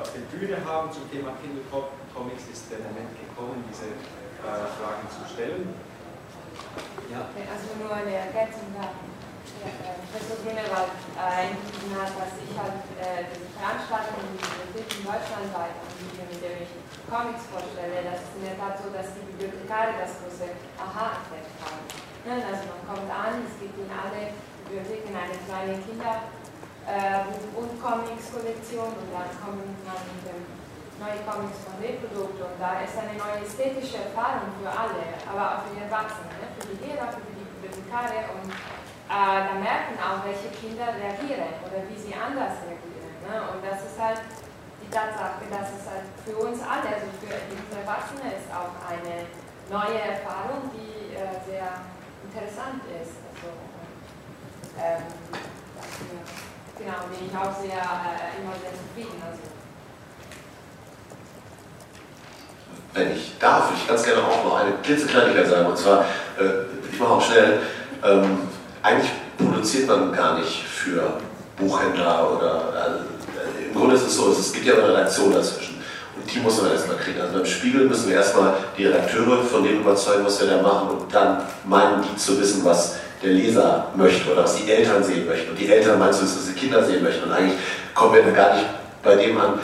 [0.01, 3.95] auf der Bühne haben zum Thema Kindercomics, ist der Moment gekommen, diese
[4.43, 5.71] Fragen zu stellen.
[7.11, 7.31] Ja.
[7.31, 9.15] Also nur eine Ergänzung haben.
[10.13, 11.57] Professor Grünewald äh,
[11.97, 16.41] hat, dass ich halt äh, diese Veranstaltung in die Bibliothek in Deutschland weit anbiete, mit
[16.45, 16.73] der ich
[17.09, 18.05] Comics vorstelle.
[18.05, 21.81] Das ist in der Tat so, dass die Bibliothekare das große Aha-Effekt haben.
[22.29, 22.45] Ne?
[22.45, 24.37] Also man kommt an, es gibt in alle
[24.69, 26.29] Bibliotheken eine kleine Kinder-
[26.87, 27.25] äh,
[27.57, 30.41] und Comics-Kollektion und dann mit dem
[31.01, 35.61] neue Comics von Reprodukt und da ist eine neue ästhetische Erfahrung für alle, aber auch
[35.67, 36.47] für die Erwachsenen, ne?
[36.55, 41.83] für die Lehrer, für die Bibliothekare und äh, da merken auch, welche Kinder reagieren oder
[41.89, 43.13] wie sie anders reagieren.
[43.27, 43.37] Ne?
[43.53, 44.23] Und das ist halt
[44.81, 49.29] die Tatsache, dass es halt für uns alle, also für die Erwachsene, ist auch eine
[49.69, 51.85] neue Erfahrung, die äh, sehr
[52.25, 53.19] interessant ist.
[53.35, 53.53] Also,
[54.79, 55.05] ähm,
[55.77, 56.44] dafür,
[56.79, 59.23] genau, bin ich auch sehr, äh, immer sehr zufrieden.
[59.25, 59.41] Also.
[62.93, 65.67] Wenn ich darf, ich ganz gerne auch noch eine klitzekleinigkeit sagen.
[65.67, 66.05] Und zwar,
[66.39, 67.61] äh, ich mache auch schnell,
[68.05, 68.49] ähm,
[68.83, 71.19] eigentlich produziert man gar nicht für
[71.57, 72.99] Buchhändler oder also,
[73.67, 75.75] im Grunde ist es so, es gibt ja eine Redaktion dazwischen.
[76.17, 77.21] Und die muss man erstmal kriegen.
[77.21, 80.91] Also beim Spiegel müssen wir erstmal die Redakteure von dem überzeugen, was wir da machen
[80.91, 85.27] und dann meinen die zu wissen, was der Leser möchte oder was die Eltern sehen
[85.27, 85.51] möchten.
[85.51, 87.25] Und die Eltern meinst du, was die Kinder sehen möchten.
[87.25, 87.59] Und eigentlich
[87.95, 88.67] kommen wir da gar nicht
[89.03, 89.59] bei dem an,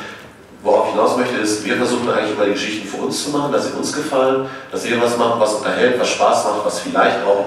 [0.63, 3.53] worauf ich hinaus möchte, ist, wir versuchen eigentlich immer die Geschichten für uns zu machen,
[3.53, 7.25] dass sie uns gefallen, dass wir was machen, was unterhält, was Spaß macht, was vielleicht
[7.25, 7.47] auch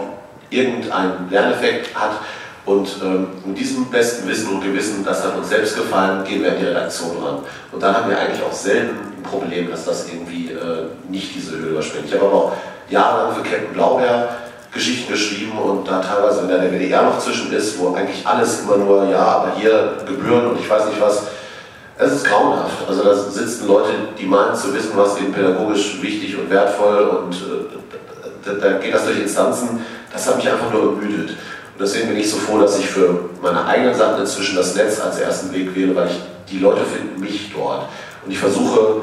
[0.50, 2.12] irgendeinen Lerneffekt hat.
[2.66, 6.54] Und ähm, mit diesem besten Wissen und Gewissen, das hat uns selbst gefallen, gehen wir
[6.54, 7.40] in die Redaktion ran.
[7.72, 11.58] Und dann haben wir eigentlich auch selten ein Problem, dass das irgendwie äh, nicht diese
[11.58, 12.06] Höhe überspringt.
[12.08, 12.52] Ich habe aber auch
[12.90, 14.30] jahrelang für Captain Blaubeer
[14.74, 18.78] Geschichten geschrieben und da teilweise, da der WDR noch zwischen ist, wo eigentlich alles immer
[18.78, 21.28] nur, ja, aber hier Gebühren und ich weiß nicht was,
[21.98, 22.88] es ist grauenhaft.
[22.88, 27.34] Also da sitzen Leute, die meinen zu wissen, was ihnen pädagogisch wichtig und wertvoll und
[27.36, 31.30] äh, da geht das durch Instanzen, das hat mich einfach nur ermüdet.
[31.30, 35.00] Und deswegen bin ich so froh, dass ich für meine eigenen Sachen inzwischen das Netz
[35.00, 36.20] als ersten Weg wähle, weil ich,
[36.52, 37.88] die Leute finden mich dort.
[38.26, 39.02] Und ich versuche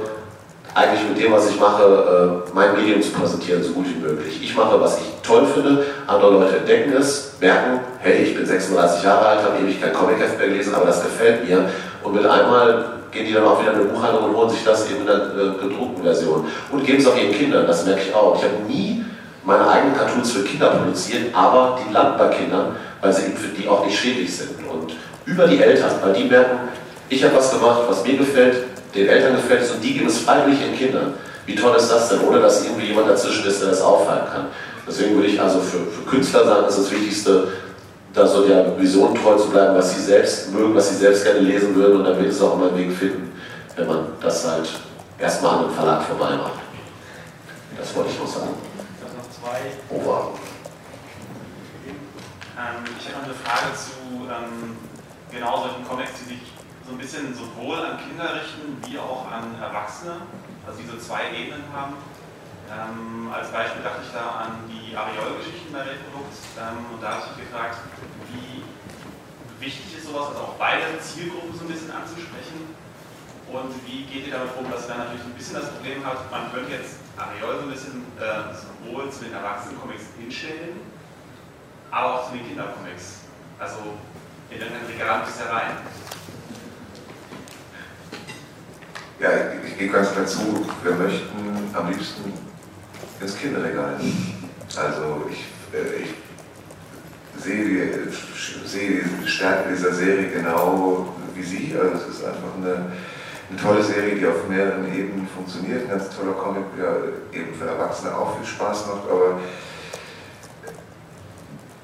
[0.74, 4.40] eigentlich mit dem, was ich mache, äh, mein Medium zu präsentieren, so gut wie möglich.
[4.42, 9.02] Ich mache, was ich toll finde, andere Leute entdecken es, merken, hey, ich bin 36
[9.02, 11.68] Jahre alt, habe ewig kein Comic-Heft mehr gelesen, aber das gefällt mir.
[12.02, 14.88] Und mit einmal gehen die dann auch wieder in eine Buchhandlung und holen sich das
[14.90, 16.46] eben in der äh, gedruckten Version.
[16.70, 18.36] Und geben es auch ihren Kindern, das merke ich auch.
[18.36, 19.04] Ich habe nie
[19.44, 23.48] meine eigenen Cartoons für Kinder produziert, aber die landen bei Kindern, weil sie eben für
[23.48, 24.50] die auch nicht schädlich sind.
[24.68, 24.94] Und
[25.24, 26.68] über die Eltern, weil die merken,
[27.08, 30.18] ich habe was gemacht, was mir gefällt, den Eltern gefällt es und die geben es
[30.18, 31.14] freiwillig den Kindern.
[31.46, 34.46] Wie toll ist das denn, ohne dass irgendwie jemand dazwischen ist, der das aufhalten kann.
[34.86, 37.48] Deswegen würde ich also für, für Künstler sagen, ist das Wichtigste,
[38.12, 41.40] da so der Vision treu zu bleiben, was sie selbst mögen, was sie selbst gerne
[41.40, 43.32] lesen würden und dann wird es auch immer einen Weg finden,
[43.76, 44.68] wenn man das halt
[45.18, 46.52] erstmal an einem Verlag vorbei macht.
[47.78, 48.50] Das wollte ich noch sagen
[49.40, 49.94] zwei.
[49.94, 50.32] Ober.
[52.56, 54.76] Ähm, ich habe eine Frage zu ähm,
[55.30, 56.42] genau solchen Comics, die sich
[56.90, 60.26] so ein bisschen sowohl an Kinder richten wie auch an Erwachsene,
[60.66, 61.94] also die so zwei Ebenen haben.
[62.66, 67.22] Ähm, als Beispiel dachte ich da an die Areol-Geschichten bei Reprodukt ähm, und da habe
[67.22, 67.78] ich mich gefragt,
[68.34, 68.66] wie
[69.62, 72.74] wichtig ist sowas, also auch beide Zielgruppen so ein bisschen anzusprechen
[73.54, 76.50] und wie geht ihr damit um, dass dann natürlich ein bisschen das Problem habt, man
[76.50, 80.82] könnte jetzt Areol so ein bisschen äh, sowohl zu den Erwachsenen-Comics hinstellen,
[81.90, 83.30] aber auch zu den Kindercomics.
[83.58, 83.94] Also
[84.50, 85.78] in irgendein Regal bis herein.
[89.20, 91.36] Ja, ich, ich gehe ganz klar zu, wir möchten
[91.74, 92.32] am liebsten
[93.20, 94.00] ins Kinderregal.
[94.76, 95.44] Also ich,
[95.74, 101.76] äh, ich sehe, die, sehe die Stärke dieser Serie genau wie Sie.
[101.78, 102.92] Also es ist einfach eine,
[103.50, 105.82] eine tolle Serie, die auf mehreren Ebenen funktioniert.
[105.82, 109.10] Ein ganz toller Comic, der eben für Erwachsene auch viel Spaß macht.
[109.10, 109.38] Aber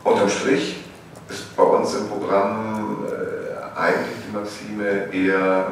[0.04, 0.84] unterm Strich
[1.28, 5.66] ist bei uns im Programm äh, eigentlich die Maxime eher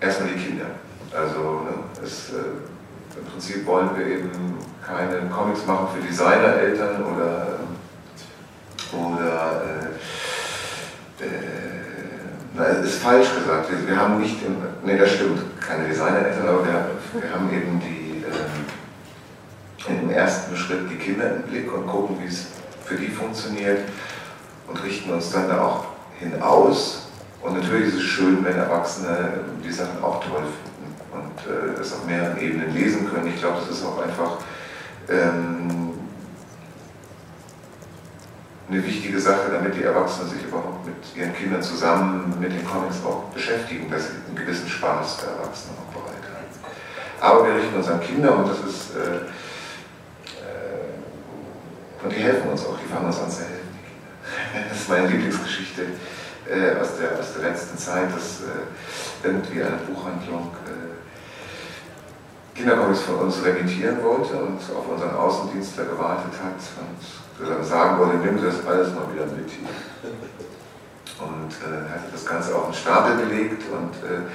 [0.00, 0.66] erstmal die Kinder.
[1.14, 7.58] Also ne, es, äh, im Prinzip wollen wir eben keine Comics machen für Designereltern oder,
[8.92, 9.62] oder
[11.20, 11.28] äh, äh,
[12.54, 13.70] na, ist falsch gesagt.
[13.70, 16.90] Wir, wir haben nicht, im, nee, das stimmt, keine Designereltern, aber wir,
[17.20, 22.28] wir haben eben die, äh, im ersten Schritt die Kinder im Blick und gucken, wie
[22.28, 22.48] es
[22.84, 23.80] für die funktioniert
[24.66, 25.86] und richten uns dann da auch
[26.18, 27.08] hinaus.
[27.42, 30.67] Und natürlich ist es schön, wenn Erwachsene die Sachen auch toll finden
[31.12, 33.28] und äh, das auf mehreren Ebenen lesen können.
[33.28, 34.38] Ich glaube, das ist auch einfach
[35.08, 35.94] ähm,
[38.70, 42.96] eine wichtige Sache, damit die Erwachsenen sich überhaupt mit ihren Kindern zusammen mit den Comics
[43.04, 46.28] auch beschäftigen, dass sie einen gewissen Spaß für Erwachsene auch bereithalten.
[47.20, 49.16] Aber wir richten uns an Kinder und das ist äh,
[50.44, 54.68] äh, und die helfen uns auch, die fangen uns an zu helfen, die Kinder.
[54.68, 55.82] Das ist meine Lieblingsgeschichte
[56.48, 60.52] äh, aus, der, aus der letzten Zeit, dass äh, irgendwie eine Buchhandlung
[62.58, 66.58] Kindercomics von uns remittieren wollte und auf unseren Außendienstler gewartet hat
[67.38, 69.68] und sagen wollte, nimm das alles mal wieder mit hier.
[71.22, 74.26] Und äh, hatte das Ganze auf den Stapel gelegt und äh,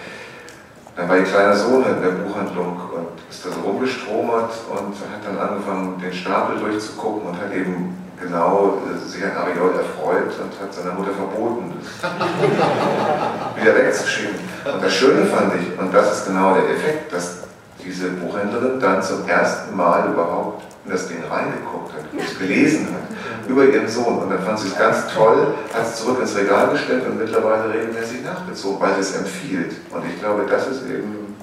[0.95, 5.25] dann war ihr kleiner Sohn in der Buchhandlung und ist da so rumgestromert und hat
[5.25, 10.61] dann angefangen, den Stapel durchzugucken und hat eben genau äh, sich an Ariol erfreut und
[10.61, 12.11] hat seiner Mutter verboten, das
[13.61, 14.39] wieder wegzuschicken.
[14.73, 17.43] Und das Schöne fand ich, und das ist genau der Effekt, dass
[17.85, 23.49] diese Buchhändlerin dann zum ersten Mal überhaupt in das Ding reingeguckt hat, es gelesen hat,
[23.49, 24.19] über ihren Sohn.
[24.19, 27.73] Und dann fand sie es ganz toll, hat es zurück ins Regal gestellt und mittlerweile
[27.73, 29.75] regelmäßig nachgezogen, weil sie es empfiehlt.
[29.91, 31.35] Und ich glaube, das ist eben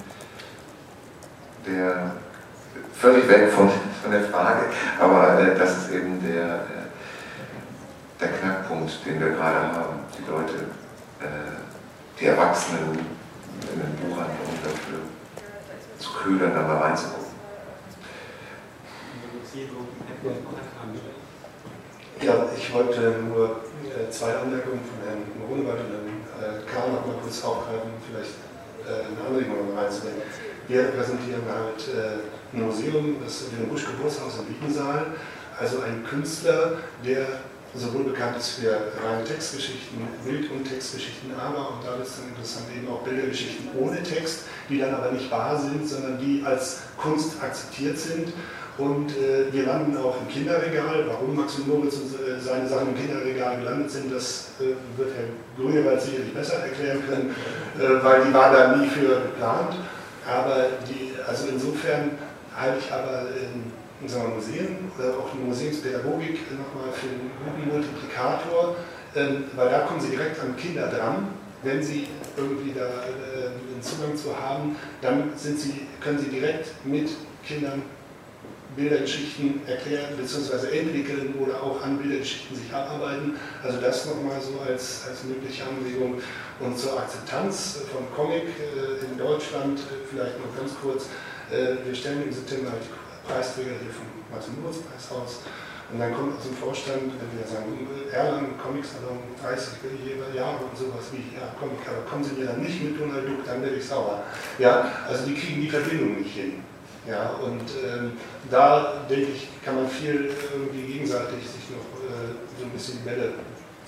[1.65, 2.11] der,
[2.93, 3.69] völlig weg von,
[4.01, 4.65] von der Frage,
[4.99, 9.99] aber äh, das ist eben der, äh, der Knackpunkt, den wir gerade haben.
[10.17, 10.53] Die Leute,
[11.19, 12.99] äh, die Erwachsenen
[13.73, 14.99] in den Buchhandlungen dafür
[16.01, 17.31] zu ködern, da mal reinzugucken.
[22.21, 27.05] Ja, ich wollte nur äh, zwei Anmerkungen von Herrn Moronewald und Herrn äh, Karl noch
[27.05, 28.35] mal kurz aufgreifen, vielleicht
[28.85, 30.21] äh, eine Anregung reinzunehmen.
[30.67, 31.83] Wir präsentieren halt
[32.53, 35.07] ein Museum, das Wilhelm Busch Geburtshaus im Wiegensaal,
[35.59, 37.25] also ein Künstler, der
[37.75, 38.71] sowohl bekannt ist für
[39.03, 44.03] reine Textgeschichten, Bild- und Textgeschichten, aber, und da ist dann interessant, eben auch Bildergeschichten ohne
[44.03, 48.33] Text, die dann aber nicht wahr sind, sondern die als Kunst akzeptiert sind.
[48.77, 51.05] Und äh, wir landen auch im Kinderregal.
[51.07, 55.09] Warum Max und Moritz und äh, seine Sachen im Kinderregal gelandet sind, das äh, wird
[55.15, 55.25] Herr
[55.61, 57.35] Grünewald sicherlich besser erklären können,
[57.77, 59.75] äh, weil die war da nie für geplant.
[60.25, 62.11] Aber die, also insofern
[62.55, 63.70] halte ich aber in
[64.01, 68.75] unserer Museen oder auch die Museumspädagogik nochmal für einen guten Multiplikator,
[69.15, 71.27] ähm, weil da kommen sie direkt an Kinder dran.
[71.63, 77.09] Wenn sie irgendwie da äh, einen Zugang zu haben, dann sie, können sie direkt mit
[77.45, 77.83] Kindern
[78.75, 80.79] Bildergeschichten erklären bzw.
[80.79, 83.35] entwickeln oder auch an Bildergeschichten sich abarbeiten.
[83.63, 86.21] Also das nochmal so als, als mögliche Anregung.
[86.59, 91.07] Und zur Akzeptanz von Comic äh, in Deutschland, äh, vielleicht noch ganz kurz,
[91.51, 95.45] äh, wir stellen im September halt die Preisträger hier vom Martin-Moritz-Preishaus.
[95.91, 97.75] Und dann kommt aus dem Vorstand, wenn wir sagen,
[98.11, 99.83] Erlangen, Comic-Salon, 30
[100.33, 103.43] Jahre und sowas wie, ja, Comic, aber kommen Sie mir dann nicht mit Donald Duck,
[103.45, 104.23] dann werde ich sauer.
[104.57, 106.63] Ja, also die kriegen die Verbindung nicht hin.
[107.05, 108.13] Ja, und ähm,
[108.49, 113.09] da denke ich, kann man viel irgendwie gegenseitig sich noch äh, so ein bisschen die
[113.09, 113.33] Bälle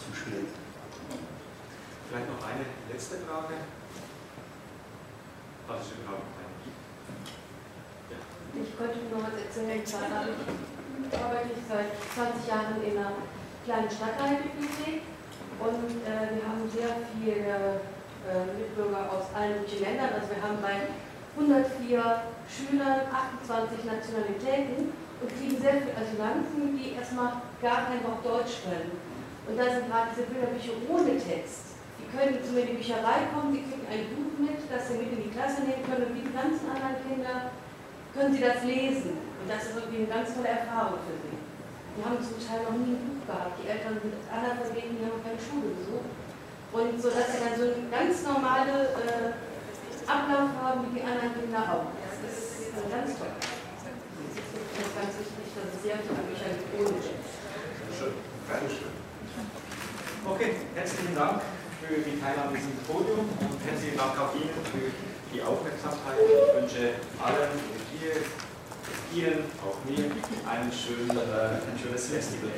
[0.01, 0.47] zuspielen.
[2.09, 3.53] Vielleicht noch eine letzte Frage.
[5.67, 6.42] Was ist überhaupt
[8.53, 9.81] ich könnte nur was erzählen.
[9.85, 13.17] Zwar arbeite ich seit 20 Jahren in einer
[13.65, 15.01] kleinen Stadtteilbibliothek
[15.59, 17.81] und äh, wir haben sehr viele
[18.29, 20.11] äh, Mitbürger aus allen möglichen Ländern.
[20.13, 20.89] Also wir haben bei
[21.37, 28.61] 104 Schülern 28 Nationalitäten und kriegen sehr viele Asylanten, die erstmal gar kein Wort Deutsch
[28.67, 28.93] können.
[29.47, 31.79] Und da sind gerade diese Bilderbücher ohne Text.
[31.99, 34.99] Die können zu mir in die Bücherei kommen, die kriegen ein Buch mit, das sie
[35.01, 37.51] mit in die Klasse nehmen können, wie die ganzen anderen Kinder
[38.13, 39.17] können Sie das lesen.
[39.17, 41.35] Und das ist irgendwie eine ganz tolle Erfahrung für Sie.
[41.93, 43.53] Die haben zum Teil noch nie ein Buch gehabt.
[43.61, 46.09] Die Eltern sind Analphabeten, die haben keine Schule besucht.
[46.73, 49.29] Und so dass sie dann so einen ganz normale äh,
[50.09, 51.93] Ablauf haben wie die anderen Kinder auch.
[52.01, 53.29] Das ist äh, ganz toll.
[53.29, 58.13] Das ist ganz wichtig, dass es sehr viele Bücher gibt ohne Schön.
[58.49, 58.93] Dankeschön.
[60.25, 61.45] Okay, herzlichen Dank
[61.77, 64.89] für die Teilnahme diesem Podium und herzlichen Dank auch Ihnen für
[65.29, 66.17] die Aufmerksamkeit.
[66.25, 70.05] Ich wünsche allen hier, Ihnen, auch mir,
[71.11, 72.51] äh, ein schönes Festival.